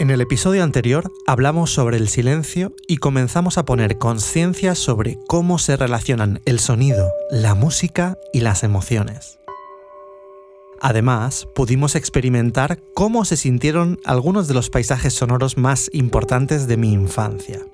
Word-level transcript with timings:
En 0.00 0.10
el 0.10 0.20
episodio 0.20 0.62
anterior 0.62 1.10
hablamos 1.26 1.72
sobre 1.72 1.96
el 1.96 2.06
silencio 2.08 2.72
y 2.86 2.98
comenzamos 2.98 3.58
a 3.58 3.64
poner 3.64 3.98
conciencia 3.98 4.76
sobre 4.76 5.18
cómo 5.26 5.58
se 5.58 5.76
relacionan 5.76 6.40
el 6.44 6.60
sonido, 6.60 7.10
la 7.32 7.56
música 7.56 8.16
y 8.32 8.38
las 8.38 8.62
emociones. 8.62 9.40
Además, 10.80 11.48
pudimos 11.52 11.96
experimentar 11.96 12.78
cómo 12.94 13.24
se 13.24 13.36
sintieron 13.36 13.98
algunos 14.04 14.46
de 14.46 14.54
los 14.54 14.70
paisajes 14.70 15.14
sonoros 15.14 15.56
más 15.56 15.90
importantes 15.92 16.68
de 16.68 16.76
mi 16.76 16.92
infancia. 16.92 17.66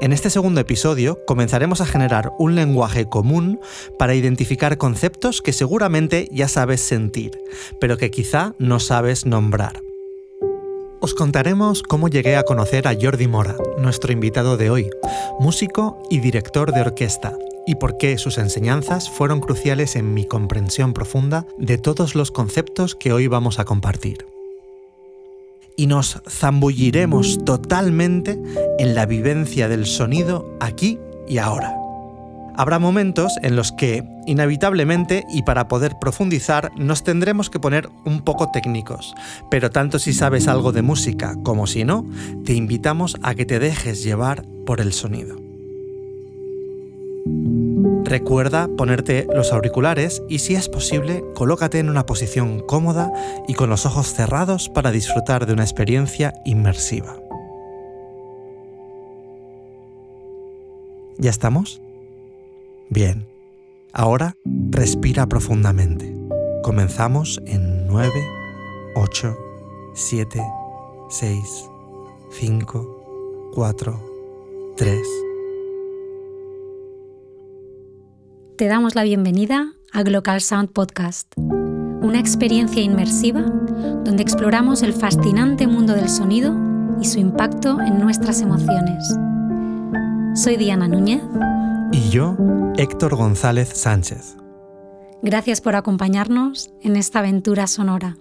En 0.00 0.14
este 0.14 0.30
segundo 0.30 0.62
episodio 0.62 1.18
comenzaremos 1.26 1.82
a 1.82 1.86
generar 1.86 2.30
un 2.38 2.54
lenguaje 2.54 3.10
común 3.10 3.60
para 3.98 4.14
identificar 4.14 4.78
conceptos 4.78 5.42
que 5.42 5.52
seguramente 5.52 6.30
ya 6.32 6.48
sabes 6.48 6.80
sentir, 6.80 7.32
pero 7.78 7.98
que 7.98 8.10
quizá 8.10 8.54
no 8.58 8.80
sabes 8.80 9.26
nombrar. 9.26 9.82
Os 11.00 11.14
contaremos 11.14 11.84
cómo 11.84 12.08
llegué 12.08 12.36
a 12.36 12.42
conocer 12.42 12.88
a 12.88 12.96
Jordi 13.00 13.28
Mora, 13.28 13.56
nuestro 13.78 14.12
invitado 14.12 14.56
de 14.56 14.68
hoy, 14.70 14.90
músico 15.38 16.02
y 16.10 16.18
director 16.18 16.72
de 16.72 16.80
orquesta, 16.80 17.38
y 17.68 17.76
por 17.76 17.98
qué 17.98 18.18
sus 18.18 18.36
enseñanzas 18.36 19.08
fueron 19.08 19.40
cruciales 19.40 19.94
en 19.94 20.12
mi 20.12 20.26
comprensión 20.26 20.94
profunda 20.94 21.46
de 21.56 21.78
todos 21.78 22.16
los 22.16 22.32
conceptos 22.32 22.96
que 22.96 23.12
hoy 23.12 23.28
vamos 23.28 23.60
a 23.60 23.64
compartir. 23.64 24.26
Y 25.76 25.86
nos 25.86 26.20
zambulliremos 26.28 27.44
totalmente 27.44 28.36
en 28.80 28.96
la 28.96 29.06
vivencia 29.06 29.68
del 29.68 29.86
sonido 29.86 30.56
aquí 30.58 30.98
y 31.28 31.38
ahora. 31.38 31.77
Habrá 32.58 32.80
momentos 32.80 33.38
en 33.42 33.54
los 33.54 33.70
que, 33.70 34.02
inevitablemente, 34.26 35.24
y 35.32 35.44
para 35.44 35.68
poder 35.68 35.94
profundizar, 36.00 36.72
nos 36.76 37.04
tendremos 37.04 37.50
que 37.50 37.60
poner 37.60 37.88
un 38.04 38.22
poco 38.22 38.50
técnicos, 38.50 39.14
pero 39.48 39.70
tanto 39.70 40.00
si 40.00 40.12
sabes 40.12 40.48
algo 40.48 40.72
de 40.72 40.82
música 40.82 41.36
como 41.44 41.68
si 41.68 41.84
no, 41.84 42.04
te 42.44 42.54
invitamos 42.54 43.16
a 43.22 43.36
que 43.36 43.46
te 43.46 43.60
dejes 43.60 44.02
llevar 44.02 44.44
por 44.66 44.80
el 44.80 44.92
sonido. 44.92 45.36
Recuerda 48.02 48.68
ponerte 48.76 49.28
los 49.32 49.52
auriculares 49.52 50.20
y 50.28 50.40
si 50.40 50.56
es 50.56 50.68
posible, 50.68 51.22
colócate 51.36 51.78
en 51.78 51.88
una 51.88 52.06
posición 52.06 52.58
cómoda 52.58 53.12
y 53.46 53.54
con 53.54 53.70
los 53.70 53.86
ojos 53.86 54.12
cerrados 54.12 54.68
para 54.68 54.90
disfrutar 54.90 55.46
de 55.46 55.52
una 55.52 55.62
experiencia 55.62 56.34
inmersiva. 56.44 57.20
¿Ya 61.18 61.30
estamos? 61.30 61.80
Bien, 62.90 63.28
ahora 63.92 64.34
respira 64.70 65.26
profundamente. 65.26 66.16
Comenzamos 66.62 67.38
en 67.44 67.86
9, 67.86 68.10
8, 68.94 69.36
7, 69.94 70.42
6, 71.10 71.70
5, 72.30 73.50
4, 73.54 74.00
3. 74.76 74.98
Te 78.56 78.66
damos 78.66 78.94
la 78.94 79.02
bienvenida 79.02 79.72
a 79.92 80.02
Glocal 80.02 80.40
Sound 80.40 80.70
Podcast, 80.70 81.30
una 81.36 82.18
experiencia 82.18 82.80
inmersiva 82.80 83.42
donde 83.42 84.22
exploramos 84.22 84.82
el 84.82 84.94
fascinante 84.94 85.66
mundo 85.66 85.92
del 85.92 86.08
sonido 86.08 86.56
y 87.02 87.04
su 87.04 87.18
impacto 87.18 87.80
en 87.82 88.00
nuestras 88.00 88.40
emociones. 88.40 89.14
Soy 90.34 90.56
Diana 90.56 90.88
Núñez. 90.88 91.20
Y 91.92 92.10
yo, 92.10 92.36
Héctor 92.76 93.16
González 93.16 93.70
Sánchez. 93.74 94.36
Gracias 95.22 95.60
por 95.60 95.74
acompañarnos 95.74 96.70
en 96.82 96.96
esta 96.96 97.20
aventura 97.20 97.66
sonora. 97.66 98.16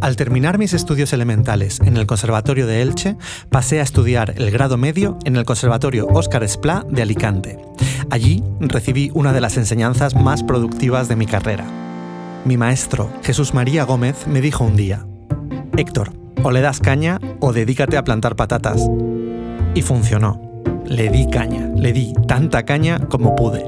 Al 0.00 0.16
terminar 0.16 0.58
mis 0.58 0.74
estudios 0.74 1.12
elementales 1.12 1.80
en 1.80 1.96
el 1.96 2.06
Conservatorio 2.06 2.66
de 2.66 2.82
Elche, 2.82 3.16
pasé 3.50 3.80
a 3.80 3.82
estudiar 3.82 4.34
el 4.36 4.50
grado 4.50 4.76
medio 4.76 5.16
en 5.24 5.36
el 5.36 5.44
Conservatorio 5.44 6.08
Óscar 6.08 6.42
Esplá 6.42 6.84
de 6.90 7.02
Alicante. 7.02 7.58
Allí 8.10 8.42
recibí 8.60 9.10
una 9.14 9.32
de 9.32 9.40
las 9.40 9.56
enseñanzas 9.56 10.14
más 10.16 10.42
productivas 10.42 11.08
de 11.08 11.16
mi 11.16 11.26
carrera. 11.26 11.64
Mi 12.44 12.56
maestro, 12.56 13.12
Jesús 13.22 13.54
María 13.54 13.84
Gómez, 13.84 14.26
me 14.26 14.40
dijo 14.40 14.64
un 14.64 14.76
día, 14.76 15.06
Héctor, 15.76 16.12
o 16.42 16.50
le 16.50 16.60
das 16.60 16.80
caña 16.80 17.20
o 17.40 17.52
dedícate 17.52 17.96
a 17.96 18.02
plantar 18.02 18.34
patatas. 18.34 18.82
Y 19.74 19.82
funcionó 19.82 20.52
le 20.92 21.08
di 21.08 21.26
caña, 21.26 21.70
le 21.74 21.92
di 21.92 22.12
tanta 22.26 22.64
caña 22.64 22.98
como 23.08 23.34
pude. 23.34 23.64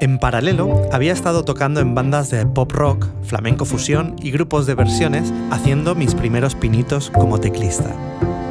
En 0.00 0.18
paralelo, 0.18 0.82
había 0.92 1.12
estado 1.12 1.44
tocando 1.44 1.80
en 1.80 1.94
bandas 1.94 2.30
de 2.30 2.44
pop 2.44 2.72
rock, 2.72 3.06
flamenco 3.22 3.64
fusión 3.64 4.16
y 4.20 4.30
grupos 4.30 4.66
de 4.66 4.74
versiones, 4.74 5.32
haciendo 5.50 5.94
mis 5.94 6.14
primeros 6.14 6.54
pinitos 6.54 7.10
como 7.10 7.38
teclista. 7.38 7.94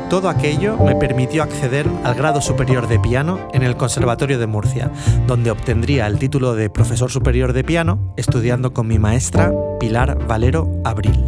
Todo 0.09 0.29
aquello 0.29 0.77
me 0.77 0.95
permitió 0.95 1.43
acceder 1.43 1.85
al 2.03 2.15
grado 2.15 2.39
superior 2.39 2.87
de 2.87 2.99
piano 2.99 3.39
en 3.53 3.63
el 3.63 3.75
Conservatorio 3.75 4.39
de 4.39 4.47
Murcia, 4.47 4.89
donde 5.27 5.51
obtendría 5.51 6.07
el 6.07 6.17
título 6.17 6.55
de 6.55 6.69
profesor 6.69 7.11
superior 7.11 7.53
de 7.53 7.63
piano 7.63 8.13
estudiando 8.15 8.71
con 8.71 8.87
mi 8.87 8.99
maestra 8.99 9.51
Pilar 9.79 10.25
Valero 10.27 10.71
Abril. 10.83 11.25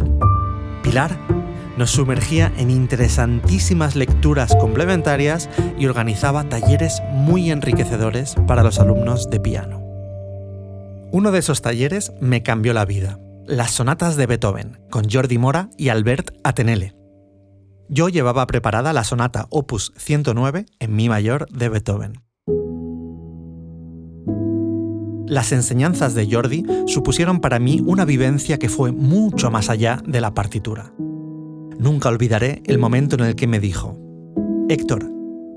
Pilar 0.82 1.18
nos 1.78 1.92
sumergía 1.92 2.52
en 2.56 2.70
interesantísimas 2.70 3.94
lecturas 3.94 4.54
complementarias 4.56 5.48
y 5.78 5.86
organizaba 5.86 6.48
talleres 6.48 7.00
muy 7.12 7.52
enriquecedores 7.52 8.34
para 8.48 8.64
los 8.64 8.80
alumnos 8.80 9.30
de 9.30 9.38
piano. 9.38 9.80
Uno 11.12 11.30
de 11.30 11.38
esos 11.38 11.62
talleres 11.62 12.12
me 12.20 12.42
cambió 12.42 12.74
la 12.74 12.84
vida, 12.84 13.20
las 13.46 13.70
sonatas 13.70 14.16
de 14.16 14.26
Beethoven, 14.26 14.80
con 14.90 15.08
Jordi 15.08 15.38
Mora 15.38 15.70
y 15.78 15.90
Albert 15.90 16.32
Atenele. 16.42 16.96
Yo 17.88 18.08
llevaba 18.08 18.46
preparada 18.48 18.92
la 18.92 19.04
sonata 19.04 19.46
Opus 19.48 19.92
109 19.96 20.66
en 20.80 20.96
Mi 20.96 21.08
mayor 21.08 21.48
de 21.48 21.68
Beethoven. 21.68 22.24
Las 25.28 25.52
enseñanzas 25.52 26.14
de 26.14 26.28
Jordi 26.28 26.64
supusieron 26.86 27.40
para 27.40 27.60
mí 27.60 27.80
una 27.86 28.04
vivencia 28.04 28.58
que 28.58 28.68
fue 28.68 28.90
mucho 28.90 29.50
más 29.52 29.70
allá 29.70 30.02
de 30.04 30.20
la 30.20 30.34
partitura. 30.34 30.92
Nunca 31.78 32.08
olvidaré 32.08 32.60
el 32.66 32.78
momento 32.78 33.14
en 33.14 33.22
el 33.22 33.36
que 33.36 33.46
me 33.46 33.60
dijo, 33.60 33.96
Héctor, 34.68 35.08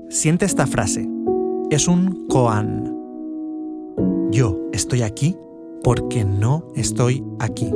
siente 0.08 0.44
esta 0.44 0.66
frase. 0.68 1.08
Es 1.70 1.88
un 1.88 2.28
koan. 2.28 2.96
Yo 4.30 4.56
estoy 4.72 5.02
aquí 5.02 5.36
porque 5.82 6.24
no 6.24 6.68
estoy 6.76 7.24
aquí. 7.40 7.70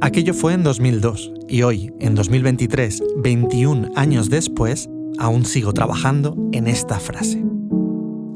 Aquello 0.00 0.34
fue 0.34 0.54
en 0.54 0.64
2002 0.64 1.32
y 1.46 1.62
hoy, 1.62 1.92
en 2.00 2.16
2023, 2.16 3.02
21 3.18 3.90
años 3.94 4.28
después, 4.28 4.90
aún 5.18 5.44
sigo 5.44 5.72
trabajando 5.72 6.36
en 6.52 6.66
esta 6.66 6.98
frase. 6.98 7.44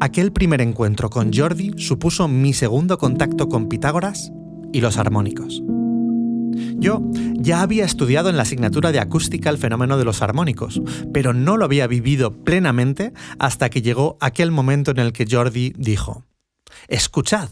Aquel 0.00 0.30
primer 0.30 0.60
encuentro 0.60 1.10
con 1.10 1.32
Jordi 1.32 1.72
supuso 1.78 2.28
mi 2.28 2.52
segundo 2.52 2.96
contacto 2.96 3.48
con 3.48 3.68
Pitágoras 3.68 4.32
y 4.72 4.80
los 4.82 4.98
armónicos. 4.98 5.64
Yo 6.76 7.02
ya 7.34 7.62
había 7.62 7.84
estudiado 7.84 8.28
en 8.28 8.36
la 8.36 8.42
asignatura 8.42 8.92
de 8.92 9.00
acústica 9.00 9.50
el 9.50 9.58
fenómeno 9.58 9.98
de 9.98 10.04
los 10.04 10.22
armónicos, 10.22 10.80
pero 11.12 11.32
no 11.32 11.56
lo 11.56 11.64
había 11.64 11.86
vivido 11.86 12.32
plenamente 12.44 13.12
hasta 13.38 13.70
que 13.70 13.82
llegó 13.82 14.16
aquel 14.20 14.50
momento 14.50 14.90
en 14.90 14.98
el 14.98 15.12
que 15.12 15.26
Jordi 15.30 15.72
dijo, 15.76 16.24
Escuchad. 16.88 17.48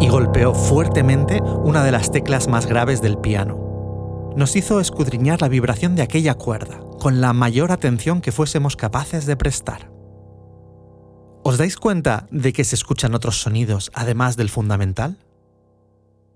Y 0.00 0.08
golpeó 0.08 0.54
fuertemente 0.54 1.40
una 1.42 1.82
de 1.82 1.92
las 1.92 2.12
teclas 2.12 2.48
más 2.48 2.66
graves 2.66 3.02
del 3.02 3.18
piano. 3.18 4.32
Nos 4.36 4.54
hizo 4.54 4.80
escudriñar 4.80 5.40
la 5.40 5.48
vibración 5.48 5.96
de 5.96 6.02
aquella 6.02 6.34
cuerda, 6.34 6.80
con 7.00 7.20
la 7.20 7.32
mayor 7.32 7.72
atención 7.72 8.20
que 8.20 8.32
fuésemos 8.32 8.76
capaces 8.76 9.26
de 9.26 9.36
prestar. 9.36 9.90
¿Os 11.42 11.56
dais 11.58 11.76
cuenta 11.76 12.26
de 12.30 12.52
que 12.52 12.64
se 12.64 12.74
escuchan 12.74 13.14
otros 13.14 13.40
sonidos 13.40 13.90
además 13.94 14.36
del 14.36 14.50
fundamental? 14.50 15.16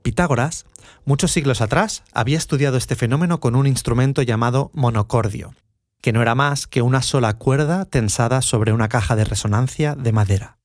Pitágoras, 0.03 0.67
muchos 1.05 1.33
siglos 1.33 1.61
atrás, 1.61 2.03
había 2.13 2.39
estudiado 2.39 2.77
este 2.77 2.97
fenómeno 2.97 3.41
con 3.41 3.57
un 3.57 3.67
instrumento 3.67 4.23
llamado 4.23 4.71
monocordio, 4.75 5.55
que 6.01 6.13
no 6.13 6.21
era 6.21 6.35
más 6.35 6.67
que 6.67 6.83
una 6.83 7.03
sola 7.03 7.35
cuerda 7.35 7.85
tensada 7.85 8.43
sobre 8.43 8.73
una 8.73 8.89
caja 8.89 9.17
de 9.17 9.25
resonancia 9.25 9.95
de 9.95 10.13
madera. 10.13 10.59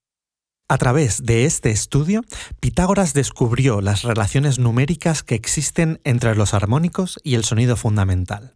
A 0.69 0.77
través 0.77 1.23
de 1.23 1.45
este 1.45 1.71
estudio, 1.71 2.25
Pitágoras 2.59 3.13
descubrió 3.13 3.79
las 3.79 4.01
relaciones 4.01 4.59
numéricas 4.59 5.23
que 5.23 5.35
existen 5.35 6.01
entre 6.03 6.35
los 6.35 6.53
armónicos 6.53 7.19
y 7.23 7.35
el 7.35 7.45
sonido 7.45 7.77
fundamental. 7.77 8.55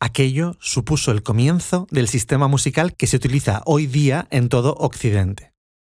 Aquello 0.00 0.56
supuso 0.60 1.12
el 1.12 1.22
comienzo 1.22 1.86
del 1.90 2.08
sistema 2.08 2.48
musical 2.48 2.94
que 2.94 3.06
se 3.06 3.16
utiliza 3.16 3.62
hoy 3.64 3.86
día 3.86 4.26
en 4.30 4.48
todo 4.48 4.74
Occidente. 4.74 5.55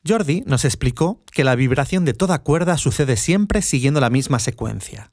Jordi 0.07 0.43
nos 0.47 0.65
explicó 0.65 1.23
que 1.33 1.45
la 1.45 1.55
vibración 1.55 2.05
de 2.05 2.15
toda 2.15 2.43
cuerda 2.43 2.79
sucede 2.79 3.17
siempre 3.17 3.63
siguiendo 3.63 4.01
la 4.01 4.11
misma 4.11 4.39
secuencia. 4.39 5.13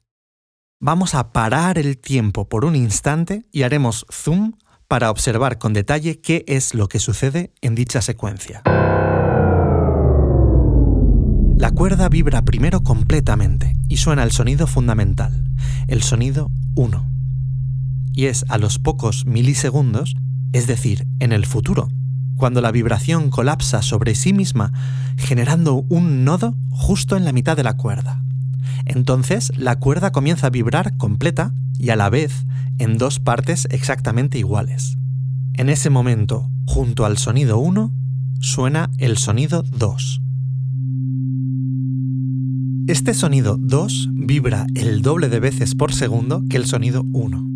Vamos 0.80 1.14
a 1.14 1.32
parar 1.32 1.78
el 1.78 1.98
tiempo 1.98 2.48
por 2.48 2.64
un 2.64 2.76
instante 2.76 3.46
y 3.52 3.62
haremos 3.62 4.06
zoom 4.12 4.52
para 4.88 5.10
observar 5.10 5.58
con 5.58 5.72
detalle 5.72 6.20
qué 6.20 6.44
es 6.46 6.74
lo 6.74 6.88
que 6.88 6.98
sucede 6.98 7.52
en 7.62 7.74
dicha 7.74 8.02
secuencia. 8.02 8.62
La 11.56 11.70
cuerda 11.70 12.08
vibra 12.08 12.42
primero 12.42 12.82
completamente 12.82 13.74
y 13.88 13.96
suena 13.96 14.22
el 14.22 14.32
sonido 14.32 14.66
fundamental, 14.66 15.48
el 15.88 16.02
sonido 16.02 16.50
1. 16.74 17.10
Y 18.12 18.26
es 18.26 18.44
a 18.48 18.58
los 18.58 18.78
pocos 18.78 19.24
milisegundos, 19.24 20.14
es 20.52 20.66
decir, 20.66 21.06
en 21.20 21.32
el 21.32 21.46
futuro, 21.46 21.88
cuando 22.36 22.60
la 22.60 22.72
vibración 22.72 23.30
colapsa 23.30 23.82
sobre 23.82 24.14
sí 24.14 24.32
misma, 24.32 24.72
generando 25.16 25.84
un 25.88 26.24
nodo 26.24 26.56
justo 26.70 27.16
en 27.16 27.24
la 27.24 27.32
mitad 27.32 27.56
de 27.56 27.62
la 27.62 27.76
cuerda. 27.76 28.22
Entonces 28.86 29.52
la 29.56 29.76
cuerda 29.78 30.12
comienza 30.12 30.48
a 30.48 30.50
vibrar 30.50 30.96
completa 30.96 31.52
y 31.78 31.90
a 31.90 31.96
la 31.96 32.10
vez 32.10 32.46
en 32.78 32.98
dos 32.98 33.20
partes 33.20 33.66
exactamente 33.70 34.38
iguales. 34.38 34.96
En 35.54 35.68
ese 35.68 35.90
momento, 35.90 36.50
junto 36.66 37.04
al 37.04 37.18
sonido 37.18 37.58
1, 37.58 37.92
suena 38.40 38.90
el 38.98 39.16
sonido 39.16 39.62
2. 39.62 40.20
Este 42.86 43.14
sonido 43.14 43.56
2 43.58 44.10
vibra 44.12 44.66
el 44.74 45.00
doble 45.00 45.28
de 45.28 45.40
veces 45.40 45.74
por 45.74 45.94
segundo 45.94 46.42
que 46.50 46.56
el 46.56 46.66
sonido 46.66 47.02
1. 47.12 47.53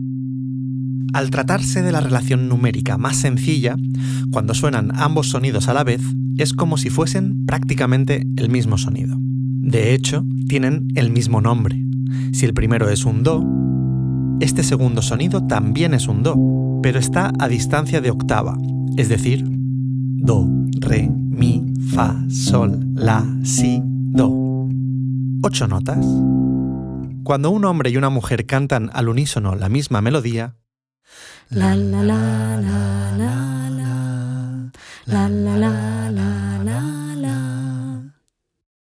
Al 1.14 1.30
tratarse 1.30 1.82
de 1.82 1.92
la 1.92 2.00
relación 2.00 2.48
numérica 2.48 2.98
más 2.98 3.16
sencilla, 3.16 3.76
cuando 4.30 4.54
suenan 4.54 4.92
ambos 4.94 5.28
sonidos 5.28 5.68
a 5.68 5.74
la 5.74 5.84
vez, 5.84 6.02
es 6.36 6.52
como 6.52 6.76
si 6.76 6.90
fuesen 6.90 7.46
prácticamente 7.46 8.26
el 8.36 8.50
mismo 8.50 8.78
sonido. 8.78 9.16
De 9.20 9.94
hecho, 9.94 10.24
tienen 10.48 10.88
el 10.94 11.10
mismo 11.10 11.40
nombre. 11.40 11.82
Si 12.32 12.46
el 12.46 12.54
primero 12.54 12.88
es 12.90 13.04
un 13.04 13.22
Do, 13.22 13.44
este 14.40 14.62
segundo 14.62 15.02
sonido 15.02 15.46
también 15.46 15.94
es 15.94 16.08
un 16.08 16.22
Do, 16.22 16.80
pero 16.82 16.98
está 16.98 17.32
a 17.38 17.48
distancia 17.48 18.00
de 18.00 18.10
octava, 18.10 18.56
es 18.96 19.08
decir, 19.08 19.44
Do, 19.46 20.48
Re, 20.80 21.08
Mi, 21.08 21.64
Fa, 21.90 22.22
Sol, 22.28 22.86
La, 22.94 23.24
Si, 23.42 23.80
Do. 23.82 24.68
Ocho 25.42 25.66
notas. 25.66 26.06
Cuando 27.24 27.50
un 27.50 27.64
hombre 27.64 27.90
y 27.90 27.96
una 27.96 28.10
mujer 28.10 28.46
cantan 28.46 28.90
al 28.92 29.08
unísono 29.08 29.54
la 29.54 29.68
misma 29.68 30.00
melodía, 30.00 30.56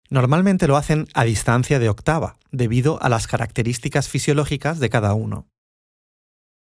Normalmente 0.09 0.67
lo 0.67 0.77
hacen 0.77 1.07
a 1.13 1.23
distancia 1.25 1.77
de 1.77 1.89
octava, 1.89 2.37
debido 2.51 3.01
a 3.03 3.09
las 3.09 3.27
características 3.27 4.09
fisiológicas 4.09 4.79
de 4.79 4.89
cada 4.89 5.13
uno. 5.13 5.47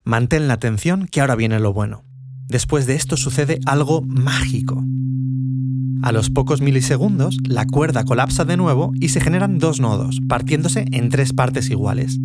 Mantén 0.04 0.48
la 0.48 0.56
atención 0.56 1.08
que 1.08 1.22
ahora 1.22 1.36
viene 1.36 1.60
lo 1.60 1.74
bueno. 1.74 2.04
Después 2.48 2.88
de 2.88 2.96
esto 2.96 3.16
sucede 3.16 3.60
algo 3.66 4.02
mágico. 4.02 4.84
A 6.02 6.12
los 6.12 6.30
pocos 6.30 6.62
milisegundos, 6.62 7.38
la 7.48 7.66
cuerda 7.66 8.04
colapsa 8.04 8.46
de 8.46 8.58
nuevo 8.58 8.92
y 9.00 9.10
se 9.10 9.22
generan 9.22 9.60
dos 9.60 9.80
nodos, 9.80 10.20
partiéndose 10.28 10.86
en 10.92 11.10
tres 11.10 11.34
partes 11.34 11.70
iguales. 11.70 12.18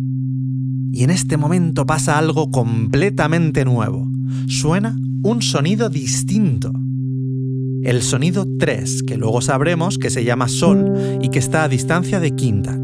Y 0.91 1.03
en 1.03 1.09
este 1.09 1.37
momento 1.37 1.85
pasa 1.85 2.17
algo 2.17 2.51
completamente 2.51 3.65
nuevo. 3.65 4.07
Suena 4.47 4.97
un 5.23 5.41
sonido 5.41 5.89
distinto. 5.89 6.71
El 7.83 8.01
sonido 8.01 8.47
3, 8.57 9.03
que 9.03 9.17
luego 9.17 9.41
sabremos 9.41 9.97
que 9.97 10.09
se 10.09 10.23
llama 10.23 10.47
sol 10.47 10.93
y 11.21 11.29
que 11.29 11.39
está 11.39 11.63
a 11.63 11.69
distancia 11.69 12.19
de 12.19 12.31
quinta, 12.31 12.77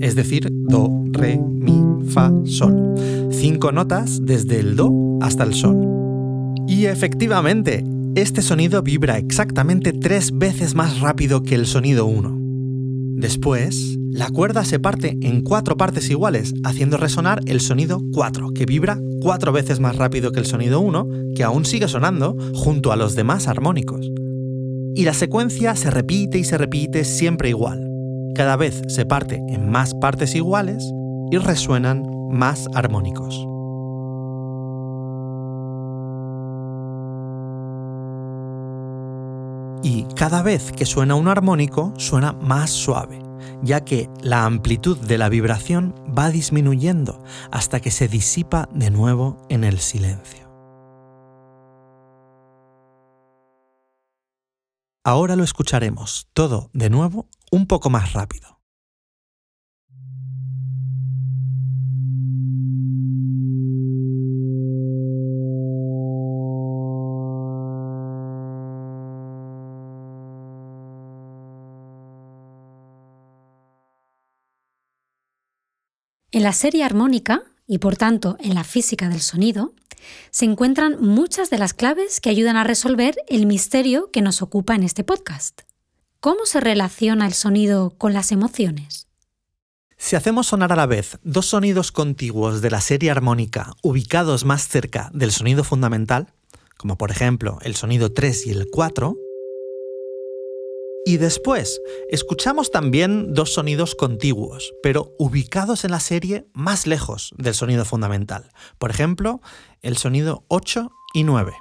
es 0.00 0.14
decir, 0.14 0.50
do, 0.52 1.04
re, 1.12 1.38
mi, 1.38 1.82
fa, 2.10 2.30
sol. 2.44 2.94
Cinco 3.30 3.72
notas 3.72 4.20
desde 4.24 4.60
el 4.60 4.76
do 4.76 5.18
hasta 5.22 5.44
el 5.44 5.54
sol. 5.54 5.88
Y 6.68 6.84
efectivamente, 6.86 7.84
este 8.14 8.42
sonido 8.42 8.82
vibra 8.82 9.16
exactamente 9.16 9.92
tres 9.92 10.36
veces 10.36 10.74
más 10.74 11.00
rápido 11.00 11.42
que 11.42 11.54
el 11.54 11.66
sonido 11.66 12.04
1. 12.06 12.38
Después, 13.16 13.98
la 14.12 14.28
cuerda 14.28 14.62
se 14.66 14.78
parte 14.78 15.16
en 15.22 15.40
cuatro 15.40 15.78
partes 15.78 16.10
iguales, 16.10 16.52
haciendo 16.64 16.98
resonar 16.98 17.40
el 17.46 17.62
sonido 17.62 18.02
4, 18.12 18.50
que 18.54 18.66
vibra 18.66 19.00
cuatro 19.22 19.52
veces 19.52 19.80
más 19.80 19.96
rápido 19.96 20.32
que 20.32 20.40
el 20.40 20.44
sonido 20.44 20.80
1, 20.80 21.08
que 21.34 21.44
aún 21.44 21.64
sigue 21.64 21.88
sonando 21.88 22.36
junto 22.52 22.92
a 22.92 22.96
los 22.96 23.14
demás 23.14 23.48
armónicos. 23.48 24.10
Y 24.94 25.04
la 25.06 25.14
secuencia 25.14 25.74
se 25.76 25.90
repite 25.90 26.38
y 26.38 26.44
se 26.44 26.58
repite 26.58 27.04
siempre 27.04 27.48
igual. 27.48 27.88
Cada 28.34 28.56
vez 28.56 28.82
se 28.88 29.06
parte 29.06 29.40
en 29.48 29.70
más 29.70 29.94
partes 29.94 30.34
iguales 30.34 30.84
y 31.30 31.38
resuenan 31.38 32.02
más 32.30 32.68
armónicos. 32.74 33.46
y 39.82 40.04
cada 40.14 40.42
vez 40.42 40.70
que 40.70 40.86
suena 40.86 41.16
un 41.16 41.26
armónico 41.26 41.92
suena 41.96 42.32
más 42.32 42.70
suave, 42.70 43.21
ya 43.62 43.84
que 43.84 44.08
la 44.22 44.44
amplitud 44.44 44.98
de 44.98 45.18
la 45.18 45.28
vibración 45.28 45.94
va 46.16 46.30
disminuyendo 46.30 47.22
hasta 47.50 47.80
que 47.80 47.90
se 47.90 48.08
disipa 48.08 48.68
de 48.72 48.90
nuevo 48.90 49.36
en 49.48 49.64
el 49.64 49.78
silencio. 49.78 50.42
Ahora 55.04 55.34
lo 55.34 55.42
escucharemos 55.42 56.28
todo 56.32 56.70
de 56.72 56.88
nuevo 56.88 57.28
un 57.50 57.66
poco 57.66 57.90
más 57.90 58.12
rápido. 58.12 58.61
En 76.34 76.42
la 76.44 76.54
serie 76.54 76.82
armónica, 76.82 77.42
y 77.66 77.76
por 77.76 77.96
tanto 77.96 78.38
en 78.40 78.54
la 78.54 78.64
física 78.64 79.10
del 79.10 79.20
sonido, 79.20 79.74
se 80.30 80.46
encuentran 80.46 80.96
muchas 80.98 81.50
de 81.50 81.58
las 81.58 81.74
claves 81.74 82.20
que 82.20 82.30
ayudan 82.30 82.56
a 82.56 82.64
resolver 82.64 83.16
el 83.28 83.44
misterio 83.44 84.10
que 84.10 84.22
nos 84.22 84.40
ocupa 84.40 84.74
en 84.74 84.82
este 84.82 85.04
podcast. 85.04 85.60
¿Cómo 86.20 86.46
se 86.46 86.60
relaciona 86.60 87.26
el 87.26 87.34
sonido 87.34 87.90
con 87.98 88.14
las 88.14 88.32
emociones? 88.32 89.08
Si 89.98 90.16
hacemos 90.16 90.46
sonar 90.46 90.72
a 90.72 90.76
la 90.76 90.86
vez 90.86 91.18
dos 91.22 91.46
sonidos 91.46 91.92
contiguos 91.92 92.62
de 92.62 92.70
la 92.70 92.80
serie 92.80 93.10
armónica 93.10 93.74
ubicados 93.82 94.46
más 94.46 94.66
cerca 94.66 95.10
del 95.12 95.32
sonido 95.32 95.64
fundamental, 95.64 96.32
como 96.78 96.96
por 96.96 97.10
ejemplo 97.10 97.58
el 97.60 97.76
sonido 97.76 98.10
3 98.10 98.46
y 98.46 98.50
el 98.52 98.68
4, 98.70 99.16
y 101.04 101.16
después, 101.16 101.80
escuchamos 102.10 102.70
también 102.70 103.34
dos 103.34 103.54
sonidos 103.54 103.96
contiguos, 103.96 104.72
pero 104.82 105.10
ubicados 105.18 105.84
en 105.84 105.90
la 105.90 105.98
serie 105.98 106.46
más 106.54 106.86
lejos 106.86 107.34
del 107.36 107.54
sonido 107.54 107.84
fundamental. 107.84 108.52
Por 108.78 108.90
ejemplo, 108.90 109.40
el 109.80 109.96
sonido 109.96 110.44
8 110.48 110.92
y 111.12 111.24
9. 111.24 111.56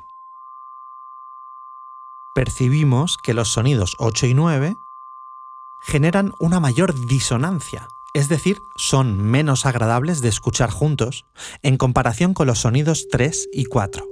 Percibimos 2.34 3.18
que 3.18 3.34
los 3.34 3.51
sonidos 3.51 3.96
8 3.98 4.27
y 4.27 4.34
9 4.36 4.77
generan 5.80 6.34
una 6.39 6.60
mayor 6.60 7.08
disonancia, 7.08 7.88
es 8.13 8.30
decir, 8.30 8.62
son 8.75 9.22
menos 9.24 9.66
agradables 9.66 10.22
de 10.22 10.30
escuchar 10.30 10.70
juntos 10.70 11.25
en 11.63 11.77
comparación 11.77 12.36
con 12.36 12.46
los 12.46 12.60
sonidos 12.60 13.08
3 13.10 13.50
y 13.51 13.66
4. 13.66 14.06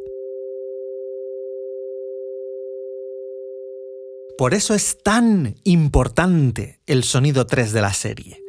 Por 4.40 4.54
eso 4.54 4.74
es 4.74 5.04
tan 5.04 5.58
importante 5.66 6.80
el 6.88 7.04
sonido 7.04 7.46
3 7.46 7.74
de 7.74 7.82
la 7.82 7.92
serie, 7.92 8.42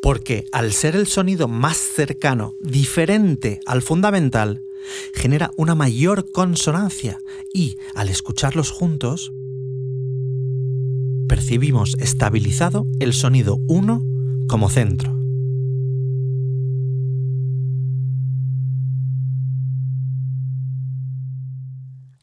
porque 0.00 0.46
al 0.54 0.72
ser 0.72 0.96
el 0.96 1.06
sonido 1.06 1.48
más 1.48 1.76
cercano, 1.76 2.54
diferente 2.62 3.60
al 3.66 3.82
fundamental, 3.82 4.62
genera 5.14 5.50
una 5.58 5.74
mayor 5.74 6.32
consonancia 6.32 7.18
y, 7.52 7.76
al 7.94 8.08
escucharlos 8.08 8.70
juntos, 8.70 9.34
percibimos 11.28 11.94
estabilizado 12.00 12.86
el 12.98 13.12
sonido 13.12 13.58
1 13.68 14.02
como 14.48 14.70
centro. 14.70 15.23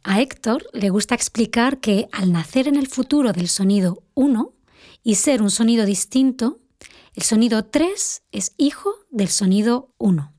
A 0.03 0.20
Héctor 0.20 0.65
le 0.74 0.89
gusta 0.89 1.13
explicar 1.13 1.79
que 1.79 2.08
al 2.12 2.31
nacer 2.31 2.67
en 2.67 2.75
el 2.75 2.88
futuro 2.88 3.34
del 3.34 3.48
sonido 3.48 4.03
1 4.15 4.51
y 5.03 5.15
ser 5.15 5.43
un 5.43 5.51
sonido 5.51 5.86
distinto, 5.86 6.60
el 7.13 7.22
sonido 7.22 7.65
3 7.65 8.24
es 8.31 8.53
hijo 8.58 8.96
del 9.12 9.27
sonido 9.27 9.89
1. 10.00 10.34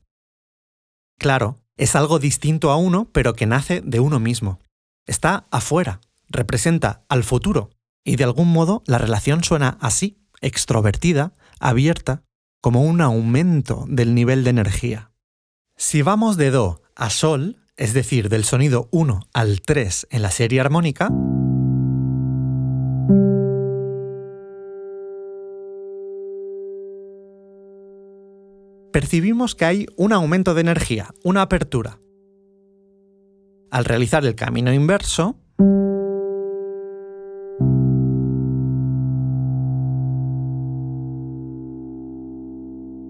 Claro, 1.18 1.58
es 1.76 1.94
algo 1.94 2.18
distinto 2.18 2.70
a 2.72 2.76
uno, 2.76 3.08
pero 3.12 3.34
que 3.34 3.46
nace 3.46 3.80
de 3.82 4.00
uno 4.00 4.18
mismo. 4.18 4.58
Está 5.06 5.46
afuera, 5.52 6.00
representa 6.28 7.04
al 7.08 7.22
futuro, 7.22 7.70
y 8.04 8.16
de 8.16 8.24
algún 8.24 8.52
modo 8.52 8.82
la 8.86 8.98
relación 8.98 9.44
suena 9.44 9.78
así, 9.80 10.18
extrovertida, 10.40 11.36
abierta, 11.60 12.24
como 12.60 12.82
un 12.82 13.00
aumento 13.00 13.84
del 13.88 14.14
nivel 14.14 14.42
de 14.42 14.50
energía. 14.50 15.12
Si 15.76 16.02
vamos 16.02 16.36
de 16.36 16.50
Do 16.50 16.82
a 16.96 17.10
Sol, 17.10 17.61
es 17.76 17.94
decir, 17.94 18.28
del 18.28 18.44
sonido 18.44 18.88
1 18.90 19.28
al 19.32 19.60
3 19.62 20.08
en 20.10 20.22
la 20.22 20.30
serie 20.30 20.60
armónica, 20.60 21.08
percibimos 28.92 29.54
que 29.54 29.64
hay 29.64 29.86
un 29.96 30.12
aumento 30.12 30.54
de 30.54 30.60
energía, 30.60 31.14
una 31.24 31.42
apertura. 31.42 31.98
Al 33.70 33.86
realizar 33.86 34.24
el 34.26 34.34
camino 34.34 34.70
inverso, 34.72 35.38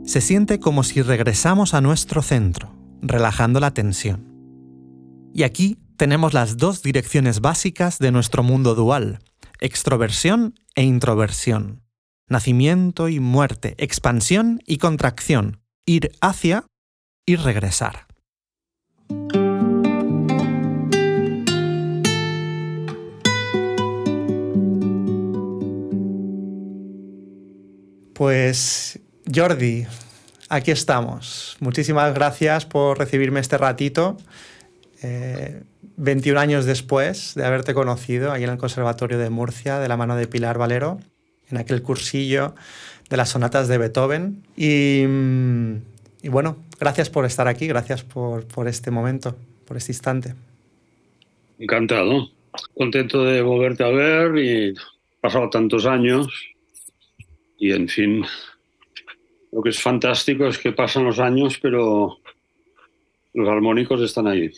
se 0.05 0.21
siente 0.21 0.61
como 0.61 0.85
si 0.85 1.03
regresamos 1.03 1.75
a 1.75 1.81
nuestro 1.81 2.23
centro, 2.23 2.73
relajando 3.03 3.59
la 3.59 3.73
tensión. 3.73 4.32
Y 5.35 5.45
aquí 5.45 5.79
tenemos 5.97 6.35
las 6.35 6.59
dos 6.59 6.83
direcciones 6.83 7.41
básicas 7.41 7.99
de 7.99 8.13
nuestro 8.13 8.43
mundo 8.43 8.75
dual, 8.75 9.21
extroversión 9.61 10.55
e 10.75 10.83
introversión, 10.83 11.83
nacimiento 12.29 13.09
y 13.09 13.19
muerte, 13.19 13.75
expansión 13.79 14.61
y 14.67 14.77
contracción, 14.77 15.63
ir 15.87 16.13
hacia 16.21 16.67
y 17.25 17.37
regresar. 17.37 18.07
Pues 28.13 29.01
Jordi, 29.35 29.87
aquí 30.51 30.71
estamos. 30.71 31.57
Muchísimas 31.61 32.13
gracias 32.13 32.67
por 32.67 32.99
recibirme 32.99 33.41
este 33.41 33.57
ratito. 33.57 34.19
21 35.03 36.39
eh, 36.39 36.43
años 36.43 36.65
después 36.65 37.35
de 37.35 37.45
haberte 37.45 37.75
conocido 37.75 38.33
aquí 38.33 38.45
en 38.45 38.51
el 38.51 38.59
Conservatorio 38.59 39.19
de 39.19 39.31
Murcia, 39.31 39.79
de 39.79 39.89
la 39.89 39.97
mano 39.97 40.17
de 40.17 40.27
Pilar 40.27 40.59
Valero, 40.59 41.01
en 41.51 41.57
aquel 41.57 41.83
cursillo 41.83 42.55
de 43.11 43.17
las 43.17 43.31
sonatas 43.31 43.69
de 43.69 43.79
Beethoven. 43.79 44.43
Y, 44.57 45.05
bueno, 46.29 46.57
gracias 46.79 47.11
por 47.11 47.25
estar 47.25 47.49
aquí, 47.49 47.67
gracias 47.67 48.05
por, 48.05 48.47
por 48.47 48.69
este 48.69 48.91
momento, 48.91 49.37
por 49.67 49.77
este 49.77 49.93
instante. 49.93 50.35
Encantado, 51.59 52.29
contento 52.75 53.25
de 53.25 53.43
volverte 53.43 53.85
a 53.85 53.89
ver 53.89 54.37
y 54.39 54.75
pasado 55.21 55.51
tantos 55.51 55.87
años 55.87 56.29
y 57.63 57.71
en 57.71 57.87
fin, 57.87 58.25
lo 59.53 59.63
que 59.63 59.69
es 59.69 59.81
fantástico 59.81 60.49
es 60.49 60.59
que 60.59 60.73
pasan 60.73 61.05
los 61.05 61.21
años, 61.21 61.61
pero 61.63 62.19
los 63.35 63.49
armónicos 63.49 64.01
están 64.01 64.27
ahí. 64.27 64.51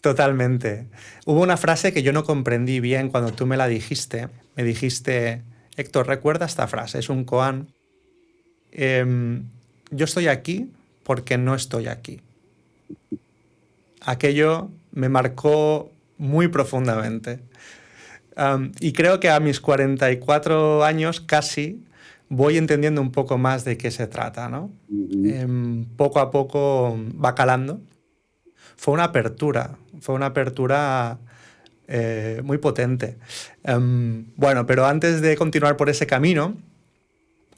Totalmente. 0.00 0.86
Hubo 1.24 1.42
una 1.42 1.56
frase 1.56 1.92
que 1.92 2.02
yo 2.02 2.12
no 2.12 2.24
comprendí 2.24 2.80
bien 2.80 3.08
cuando 3.08 3.32
tú 3.32 3.46
me 3.46 3.56
la 3.56 3.66
dijiste. 3.66 4.28
Me 4.54 4.62
dijiste, 4.62 5.42
Héctor, 5.76 6.06
recuerda 6.06 6.46
esta 6.46 6.66
frase, 6.66 6.98
es 6.98 7.08
un 7.08 7.24
koan. 7.24 7.68
Em, 8.72 9.44
yo 9.90 10.04
estoy 10.04 10.28
aquí 10.28 10.70
porque 11.02 11.38
no 11.38 11.54
estoy 11.54 11.88
aquí. 11.88 12.20
Aquello 14.00 14.70
me 14.92 15.08
marcó 15.08 15.90
muy 16.18 16.48
profundamente. 16.48 17.40
y 18.80 18.92
creo 18.92 19.18
que 19.18 19.30
a 19.30 19.40
mis 19.40 19.60
44 19.60 20.84
años 20.84 21.22
casi 21.22 21.82
voy 22.28 22.58
entendiendo 22.58 23.00
un 23.00 23.10
poco 23.10 23.38
más 23.38 23.64
de 23.64 23.78
qué 23.78 23.90
se 23.90 24.06
trata, 24.06 24.48
¿no? 24.48 24.70
Em, 24.90 25.84
poco 25.96 26.20
a 26.20 26.30
poco 26.30 26.98
va 27.22 27.34
calando. 27.34 27.80
Fue 28.76 28.94
una 28.94 29.04
apertura, 29.04 29.76
fue 30.00 30.14
una 30.14 30.26
apertura 30.26 31.18
eh, 31.88 32.40
muy 32.44 32.58
potente. 32.58 33.16
Em, 33.64 34.26
bueno, 34.36 34.66
pero 34.66 34.86
antes 34.86 35.20
de 35.20 35.36
continuar 35.36 35.76
por 35.76 35.88
ese 35.88 36.06
camino, 36.06 36.56